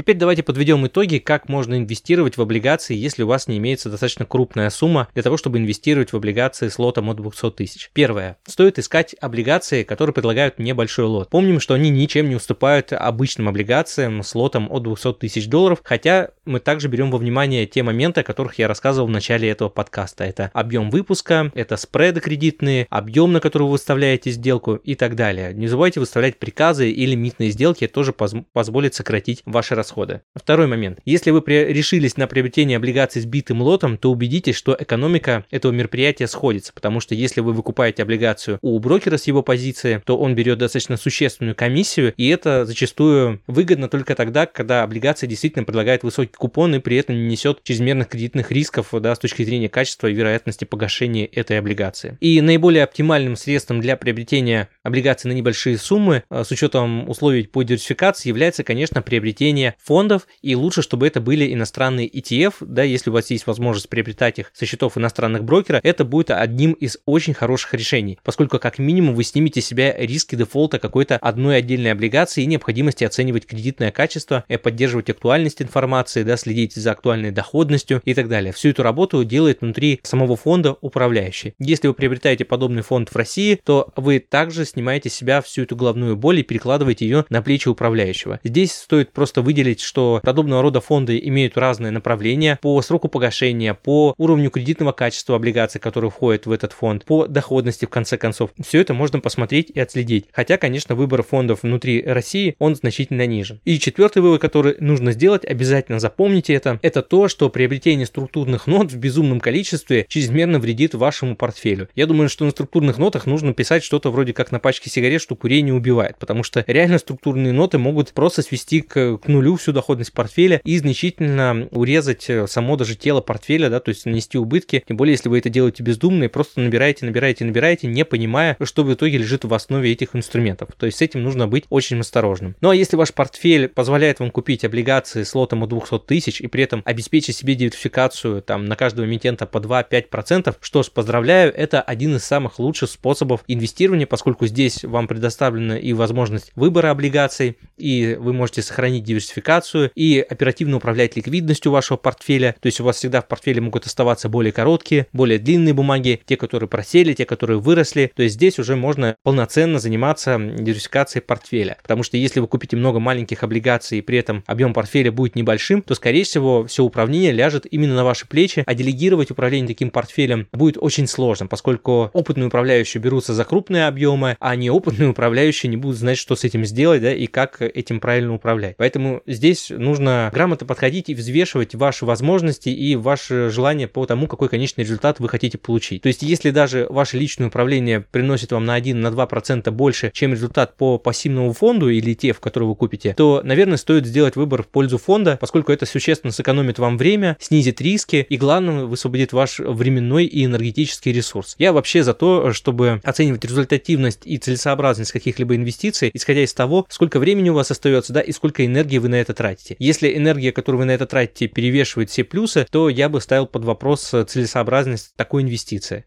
Теперь 0.03 0.17
давайте 0.17 0.43
подведем 0.43 0.85
итоги, 0.85 1.17
как 1.17 1.47
можно 1.47 1.75
инвестировать 1.75 2.35
в 2.35 2.41
облигации, 2.41 2.93
если 2.93 3.23
у 3.23 3.27
вас 3.27 3.47
не 3.47 3.57
имеется 3.57 3.89
достаточно 3.89 4.25
крупная 4.25 4.69
сумма 4.69 5.07
для 5.13 5.23
того, 5.23 5.37
чтобы 5.37 5.59
инвестировать 5.59 6.11
в 6.11 6.17
облигации 6.17 6.67
с 6.67 6.77
лотом 6.77 7.09
от 7.09 7.15
200 7.15 7.51
тысяч. 7.51 7.89
Первое. 7.93 8.35
Стоит 8.45 8.77
искать 8.79 9.15
облигации, 9.21 9.83
которые 9.83 10.13
предлагают 10.13 10.59
небольшой 10.59 11.05
лот. 11.05 11.29
Помним, 11.29 11.61
что 11.61 11.73
они 11.73 11.89
ничем 11.89 12.27
не 12.27 12.35
уступают 12.35 12.91
обычным 12.91 13.47
облигациям 13.47 14.23
с 14.23 14.35
лотом 14.35 14.69
от 14.69 14.83
200 14.83 15.13
тысяч 15.13 15.47
долларов, 15.47 15.79
хотя 15.85 16.31
мы 16.43 16.59
также 16.59 16.89
берем 16.89 17.09
во 17.09 17.17
внимание 17.17 17.65
те 17.65 17.81
моменты, 17.81 18.19
о 18.19 18.23
которых 18.25 18.59
я 18.59 18.67
рассказывал 18.67 19.07
в 19.07 19.11
начале 19.11 19.49
этого 19.49 19.69
подкаста. 19.69 20.25
Это 20.25 20.51
объем 20.53 20.89
выпуска, 20.89 21.49
это 21.55 21.77
спреды 21.77 22.19
кредитные, 22.19 22.87
объем, 22.89 23.31
на 23.31 23.39
который 23.39 23.63
вы 23.63 23.71
выставляете 23.71 24.31
сделку 24.31 24.75
и 24.75 24.95
так 24.95 25.15
далее. 25.15 25.53
Не 25.53 25.67
забывайте 25.67 26.01
выставлять 26.01 26.39
приказы 26.39 26.91
и 26.91 27.05
лимитные 27.05 27.51
сделки, 27.51 27.85
это 27.85 27.93
тоже 27.93 28.11
поз- 28.11 28.35
позволит 28.51 28.95
сократить 28.95 29.43
ваши 29.45 29.75
расходы. 29.75 29.92
Второй 30.35 30.67
момент. 30.67 30.99
Если 31.05 31.31
вы 31.31 31.41
решились 31.45 32.17
на 32.17 32.27
приобретение 32.27 32.77
облигаций 32.77 33.21
с 33.21 33.25
битым 33.25 33.61
лотом, 33.61 33.97
то 33.97 34.11
убедитесь, 34.11 34.55
что 34.55 34.75
экономика 34.77 35.45
этого 35.51 35.71
мероприятия 35.71 36.27
сходится, 36.27 36.73
потому 36.73 36.99
что 36.99 37.15
если 37.15 37.41
вы 37.41 37.53
выкупаете 37.53 38.03
облигацию 38.03 38.59
у 38.61 38.77
брокера 38.79 39.17
с 39.17 39.27
его 39.27 39.43
позиции, 39.43 40.01
то 40.05 40.17
он 40.17 40.35
берет 40.35 40.57
достаточно 40.57 40.97
существенную 40.97 41.55
комиссию, 41.55 42.13
и 42.17 42.27
это 42.29 42.65
зачастую 42.65 43.41
выгодно 43.47 43.87
только 43.87 44.15
тогда, 44.15 44.45
когда 44.45 44.83
облигация 44.83 45.27
действительно 45.27 45.65
предлагает 45.65 46.03
высокий 46.03 46.33
купон 46.33 46.75
и 46.75 46.79
при 46.79 46.97
этом 46.97 47.15
не 47.15 47.27
несет 47.27 47.63
чрезмерных 47.63 48.07
кредитных 48.09 48.51
рисков 48.51 48.89
да, 48.91 49.15
с 49.15 49.19
точки 49.19 49.43
зрения 49.43 49.69
качества 49.69 50.07
и 50.07 50.13
вероятности 50.13 50.65
погашения 50.65 51.25
этой 51.25 51.59
облигации. 51.59 52.17
И 52.19 52.41
наиболее 52.41 52.83
оптимальным 52.83 53.35
средством 53.35 53.81
для 53.81 53.97
приобретения 53.97 54.69
облигаций 54.83 55.29
на 55.29 55.33
небольшие 55.33 55.77
суммы 55.77 56.23
а, 56.29 56.43
с 56.43 56.51
учетом 56.51 57.09
условий 57.09 57.43
по 57.43 57.63
диверсификации 57.63 58.29
является, 58.29 58.63
конечно, 58.63 59.01
приобретение 59.01 59.75
фондов, 59.81 60.27
и 60.41 60.55
лучше, 60.55 60.81
чтобы 60.81 61.07
это 61.07 61.21
были 61.21 61.53
иностранные 61.53 62.07
ETF, 62.07 62.55
да, 62.61 62.83
если 62.83 63.09
у 63.09 63.13
вас 63.13 63.31
есть 63.31 63.47
возможность 63.47 63.89
приобретать 63.89 64.39
их 64.39 64.51
со 64.53 64.65
счетов 64.65 64.97
иностранных 64.97 65.43
брокера, 65.43 65.79
это 65.83 66.05
будет 66.05 66.31
одним 66.31 66.73
из 66.73 66.97
очень 67.05 67.33
хороших 67.33 67.73
решений, 67.73 68.19
поскольку 68.23 68.59
как 68.59 68.79
минимум 68.79 69.15
вы 69.15 69.23
снимете 69.23 69.61
с 69.61 69.65
себя 69.65 69.95
риски 69.97 70.35
дефолта 70.35 70.79
какой-то 70.79 71.17
одной 71.17 71.57
отдельной 71.57 71.91
облигации 71.91 72.43
и 72.43 72.47
необходимости 72.47 73.03
оценивать 73.03 73.45
кредитное 73.45 73.91
качество, 73.91 74.43
и 74.47 74.57
поддерживать 74.57 75.09
актуальность 75.09 75.61
информации, 75.61 76.23
да, 76.23 76.37
следить 76.37 76.75
за 76.75 76.91
актуальной 76.91 77.31
доходностью 77.31 78.01
и 78.05 78.13
так 78.13 78.27
далее. 78.27 78.51
Всю 78.53 78.69
эту 78.69 78.83
работу 78.83 79.23
делает 79.23 79.61
внутри 79.61 79.99
самого 80.03 80.35
фонда 80.35 80.75
управляющий. 80.81 81.53
Если 81.59 81.87
вы 81.87 81.93
приобретаете 81.93 82.45
подобный 82.45 82.81
фонд 82.81 83.09
в 83.09 83.15
России, 83.15 83.59
то 83.63 83.91
вы 83.95 84.19
также 84.19 84.65
снимаете 84.73 85.09
с 85.09 85.13
себя 85.13 85.41
всю 85.41 85.63
эту 85.63 85.75
головную 85.75 86.17
боль 86.17 86.39
и 86.39 86.43
перекладываете 86.43 87.05
ее 87.05 87.25
на 87.29 87.41
плечи 87.41 87.67
управляющего. 87.67 88.39
Здесь 88.43 88.73
стоит 88.73 89.11
просто 89.11 89.41
выделить, 89.41 89.81
что 89.81 90.19
подобного 90.23 90.61
рода 90.61 90.81
фонды 90.81 91.19
имеют 91.23 91.57
разные 91.57 91.91
направления 91.91 92.59
по 92.61 92.81
сроку 92.81 93.07
погашения, 93.07 93.73
по 93.73 94.13
уровню 94.17 94.49
кредитного 94.49 94.91
качества 94.91 95.35
облигаций, 95.35 95.79
которые 95.79 96.11
входят 96.11 96.45
в 96.45 96.51
этот 96.51 96.73
фонд, 96.73 97.05
по 97.05 97.27
доходности 97.27 97.85
в 97.85 97.89
конце 97.89 98.17
концов. 98.17 98.51
Все 98.65 98.81
это 98.81 98.93
можно 98.93 99.19
посмотреть 99.19 99.69
и 99.69 99.79
отследить. 99.79 100.25
Хотя, 100.31 100.57
конечно, 100.57 100.95
выбор 100.95 101.23
фондов 101.23 101.63
внутри 101.63 102.03
России, 102.03 102.55
он 102.59 102.75
значительно 102.75 103.25
ниже. 103.25 103.59
И 103.65 103.79
четвертый 103.79 104.21
вывод, 104.21 104.41
который 104.41 104.75
нужно 104.79 105.11
сделать, 105.11 105.45
обязательно 105.45 105.99
запомните 105.99 106.53
это, 106.53 106.79
это 106.81 107.01
то, 107.01 107.27
что 107.27 107.49
приобретение 107.49 108.05
структурных 108.05 108.67
нот 108.67 108.91
в 108.91 108.97
безумном 108.97 109.39
количестве 109.39 110.05
чрезмерно 110.07 110.59
вредит 110.59 110.93
вашему 110.93 111.35
портфелю. 111.35 111.87
Я 111.95 112.07
думаю, 112.07 112.29
что 112.29 112.45
на 112.45 112.51
структурных 112.51 112.97
нотах 112.97 113.25
нужно 113.25 113.53
писать 113.53 113.83
что-то 113.83 114.11
вроде 114.11 114.33
как 114.33 114.51
на 114.51 114.59
пачке 114.63 114.89
сигарет, 114.89 115.21
что 115.21 115.35
курение 115.35 115.73
убивает, 115.75 116.17
потому 116.17 116.41
что 116.41 116.63
реально 116.65 116.97
структурные 116.97 117.53
ноты 117.53 117.77
могут 117.77 118.13
просто 118.13 118.41
свести 118.41 118.81
к, 118.81 119.17
к 119.17 119.27
нулю 119.27 119.57
всю 119.57 119.71
доходность 119.71 120.13
портфеля 120.13 120.59
и 120.63 120.77
значительно 120.79 121.67
урезать 121.71 122.27
э, 122.29 122.47
само 122.47 122.75
даже 122.75 122.95
тело 122.95 123.21
портфеля, 123.21 123.69
да, 123.69 123.79
то 123.79 123.89
есть 123.89 124.05
нанести 124.05 124.39
убытки, 124.39 124.83
тем 124.87 124.97
более, 124.97 125.13
если 125.13 125.29
вы 125.29 125.37
это 125.37 125.49
делаете 125.49 125.83
бездумно 125.83 126.23
и 126.23 126.27
просто 126.27 126.61
набираете, 126.61 127.05
набираете, 127.05 127.45
набираете, 127.45 127.87
не 127.87 128.05
понимая, 128.05 128.57
что 128.63 128.83
в 128.83 128.93
итоге 128.93 129.19
лежит 129.19 129.43
в 129.43 129.53
основе 129.53 129.91
этих 129.91 130.15
инструментов. 130.15 130.69
То 130.77 130.85
есть 130.85 130.97
с 130.97 131.01
этим 131.01 131.21
нужно 131.21 131.47
быть 131.47 131.65
очень 131.69 131.99
осторожным. 131.99 132.55
Ну 132.61 132.69
а 132.69 132.75
если 132.75 132.95
ваш 132.95 133.13
портфель 133.13 133.67
позволяет 133.67 134.19
вам 134.19 134.31
купить 134.31 134.63
облигации 134.63 135.23
с 135.23 135.35
лотом 135.35 135.63
от 135.63 135.69
200 135.69 135.99
тысяч 135.99 136.41
и 136.41 136.47
при 136.47 136.63
этом 136.63 136.81
обеспечить 136.85 137.35
себе 137.35 137.55
диверсификацию 137.55 138.41
там 138.41 138.65
на 138.65 138.75
каждого 138.75 139.05
эмитента 139.05 139.45
по 139.45 139.57
2-5%, 139.57 140.55
что 140.61 140.83
ж, 140.83 140.89
поздравляю, 140.89 141.53
это 141.53 141.81
один 141.81 142.15
из 142.15 142.23
самых 142.23 142.59
лучших 142.59 142.89
способов 142.89 143.43
инвестирования, 143.47 144.07
поскольку 144.07 144.45
здесь 144.53 144.83
вам 144.83 145.07
предоставлена 145.07 145.77
и 145.77 145.93
возможность 145.93 146.51
выбора 146.55 146.91
облигаций, 146.91 147.57
и 147.77 148.15
вы 148.19 148.33
можете 148.33 148.61
сохранить 148.61 149.03
диверсификацию, 149.03 149.91
и 149.95 150.19
оперативно 150.19 150.77
управлять 150.77 151.15
ликвидностью 151.15 151.71
вашего 151.71 151.97
портфеля, 151.97 152.55
то 152.59 152.67
есть 152.67 152.79
у 152.79 152.83
вас 152.83 152.97
всегда 152.97 153.21
в 153.21 153.27
портфеле 153.27 153.61
могут 153.61 153.87
оставаться 153.87 154.29
более 154.29 154.51
короткие, 154.51 155.07
более 155.11 155.39
длинные 155.39 155.73
бумаги, 155.73 156.21
те, 156.25 156.37
которые 156.37 156.69
просели, 156.69 157.13
те, 157.13 157.25
которые 157.25 157.59
выросли, 157.59 158.11
то 158.15 158.21
есть 158.21 158.35
здесь 158.35 158.59
уже 158.59 158.75
можно 158.75 159.15
полноценно 159.23 159.79
заниматься 159.79 160.37
диверсификацией 160.37 161.23
портфеля, 161.23 161.77
потому 161.81 162.03
что 162.03 162.17
если 162.17 162.39
вы 162.39 162.47
купите 162.47 162.77
много 162.77 162.99
маленьких 162.99 163.41
облигаций 163.41 163.97
и 163.97 164.01
при 164.01 164.19
этом 164.19 164.43
объем 164.45 164.73
портфеля 164.73 165.11
будет 165.11 165.35
небольшим, 165.35 165.81
то 165.81 165.95
скорее 165.95 166.25
всего 166.25 166.65
все 166.67 166.83
управление 166.83 167.31
ляжет 167.31 167.65
именно 167.71 167.95
на 167.95 168.03
ваши 168.03 168.27
плечи, 168.27 168.63
а 168.67 168.75
делегировать 168.75 169.31
управление 169.31 169.69
таким 169.69 169.89
портфелем 169.89 170.47
будет 170.51 170.77
очень 170.77 171.07
сложно, 171.07 171.47
поскольку 171.47 172.11
опытные 172.13 172.47
управляющие 172.47 173.01
берутся 173.01 173.33
за 173.33 173.43
крупные 173.45 173.87
объемы, 173.87 174.37
а 174.43 174.57
неопытные 174.57 175.07
управляющие 175.07 175.69
не 175.69 175.77
будут 175.77 175.97
знать, 175.97 176.17
что 176.17 176.35
с 176.35 176.43
этим 176.43 176.65
сделать, 176.65 177.01
да, 177.01 177.13
и 177.13 177.27
как 177.27 177.61
этим 177.61 178.01
правильно 178.01 178.33
управлять. 178.33 178.75
Поэтому 178.75 179.21
здесь 179.25 179.69
нужно 179.69 180.29
грамотно 180.33 180.67
подходить 180.67 181.07
и 181.07 181.15
взвешивать 181.15 181.75
ваши 181.75 182.05
возможности 182.05 182.67
и 182.67 182.97
ваше 182.97 183.49
желание 183.49 183.87
по 183.87 184.05
тому, 184.05 184.27
какой 184.27 184.49
конечный 184.49 184.83
результат 184.83 185.21
вы 185.21 185.29
хотите 185.29 185.57
получить. 185.57 186.01
То 186.01 186.07
есть, 186.07 186.23
если 186.23 186.51
даже 186.51 186.87
ваше 186.89 187.17
личное 187.17 187.47
управление 187.47 188.01
приносит 188.01 188.51
вам 188.51 188.65
на 188.65 188.77
1-2% 188.77 189.71
больше, 189.71 190.11
чем 190.13 190.33
результат 190.33 190.75
по 190.75 190.97
пассивному 190.97 191.53
фонду 191.53 191.87
или 191.87 192.13
те, 192.13 192.33
в 192.33 192.41
которые 192.41 192.67
вы 192.67 192.75
купите, 192.75 193.13
то, 193.13 193.39
наверное, 193.45 193.77
стоит 193.77 194.05
сделать 194.05 194.35
выбор 194.35 194.63
в 194.63 194.67
пользу 194.67 194.97
фонда, 194.97 195.37
поскольку 195.39 195.71
это 195.71 195.85
существенно 195.85 196.33
сэкономит 196.33 196.79
вам 196.79 196.97
время, 196.97 197.37
снизит 197.39 197.79
риски 197.79 198.25
и, 198.27 198.35
главное, 198.35 198.83
высвободит 198.83 199.31
ваш 199.31 199.59
временной 199.59 200.25
и 200.25 200.43
энергетический 200.43 201.13
ресурс. 201.13 201.55
Я 201.59 201.71
вообще 201.71 202.03
за 202.03 202.13
то, 202.13 202.51
чтобы 202.51 202.99
оценивать 203.05 203.45
результативность 203.45 204.32
и 204.33 204.37
целесообразность 204.37 205.11
каких-либо 205.11 205.55
инвестиций, 205.55 206.09
исходя 206.13 206.43
из 206.43 206.53
того, 206.53 206.85
сколько 206.89 207.19
времени 207.19 207.49
у 207.49 207.53
вас 207.53 207.69
остается, 207.69 208.13
да, 208.13 208.21
и 208.21 208.31
сколько 208.31 208.65
энергии 208.65 208.97
вы 208.97 209.09
на 209.09 209.15
это 209.15 209.33
тратите. 209.33 209.75
Если 209.77 210.17
энергия, 210.17 210.51
которую 210.51 210.79
вы 210.79 210.85
на 210.85 210.91
это 210.91 211.05
тратите, 211.05 211.47
перевешивает 211.47 212.09
все 212.09 212.23
плюсы, 212.23 212.65
то 212.71 212.89
я 212.89 213.09
бы 213.09 213.21
ставил 213.21 213.45
под 213.45 213.63
вопрос 213.63 214.01
целесообразность 214.01 215.13
такой 215.15 215.43
инвестиции. 215.43 216.03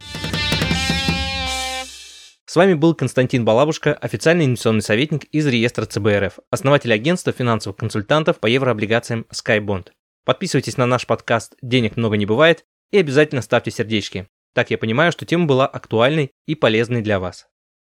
С 2.47 2.57
вами 2.57 2.75
был 2.75 2.95
Константин 2.95 3.45
Балабушка, 3.45 3.93
официальный 3.93 4.47
инвестиционный 4.47 4.83
советник 4.83 5.25
из 5.25 5.47
реестра 5.47 5.85
ЦБРФ, 5.85 6.39
основатель 6.51 6.93
агентства 6.93 7.33
финансовых 7.33 7.77
консультантов 7.77 8.39
по 8.39 8.47
еврооблигациям 8.47 9.27
SkyBond. 9.33 9.89
Подписывайтесь 10.25 10.77
на 10.77 10.87
наш 10.87 11.07
подкаст 11.07 11.55
«Денег 11.62 11.97
много 11.97 12.17
не 12.17 12.27
бывает» 12.27 12.65
и 12.91 12.99
обязательно 12.99 13.43
ставьте 13.43 13.71
сердечки. 13.71 14.27
Так 14.55 14.71
я 14.71 14.79
понимаю, 14.79 15.12
что 15.12 15.27
тема 15.27 15.47
была 15.47 15.67
актуальной 15.67 16.31
и 16.47 16.55
полезной 16.55 17.03
для 17.03 17.21
вас. 17.21 17.47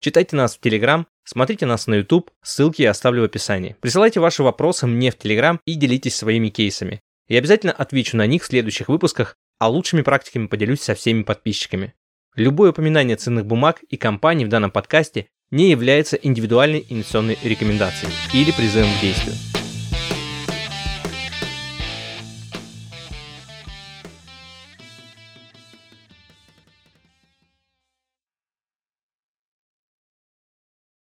Читайте 0.04 0.36
нас 0.36 0.58
в 0.58 0.60
Телеграм, 0.60 1.08
смотрите 1.24 1.66
нас 1.66 1.88
на 1.88 1.96
YouTube, 1.96 2.30
ссылки 2.44 2.82
я 2.82 2.92
оставлю 2.92 3.22
в 3.22 3.26
описании. 3.26 3.78
Присылайте 3.80 4.20
ваши 4.20 4.44
вопросы 4.44 4.86
мне 4.86 5.12
в 5.12 5.18
Телеграм 5.18 5.62
и 5.64 5.76
делитесь 5.76 6.18
своими 6.18 6.50
кейсами. 6.50 7.00
Я 7.30 7.38
обязательно 7.38 7.72
отвечу 7.72 8.18
на 8.18 8.28
них 8.28 8.44
в 8.44 8.48
следующих 8.48 8.90
выпусках, 8.90 9.38
а 9.60 9.70
лучшими 9.70 10.02
практиками 10.02 10.48
поделюсь 10.48 10.82
со 10.82 10.94
всеми 10.94 11.24
подписчиками. 11.24 11.94
Любое 12.36 12.72
упоминание 12.72 13.16
ценных 13.16 13.46
бумаг 13.46 13.82
и 13.90 13.96
компаний 13.96 14.44
в 14.44 14.50
данном 14.50 14.72
подкасте 14.72 15.28
не 15.52 15.70
является 15.70 16.18
индивидуальной 16.18 16.86
инвестиционной 16.90 17.38
рекомендацией 17.42 18.12
или 18.34 18.52
призывом 18.52 18.90
к 18.98 19.02
действию. 19.02 19.63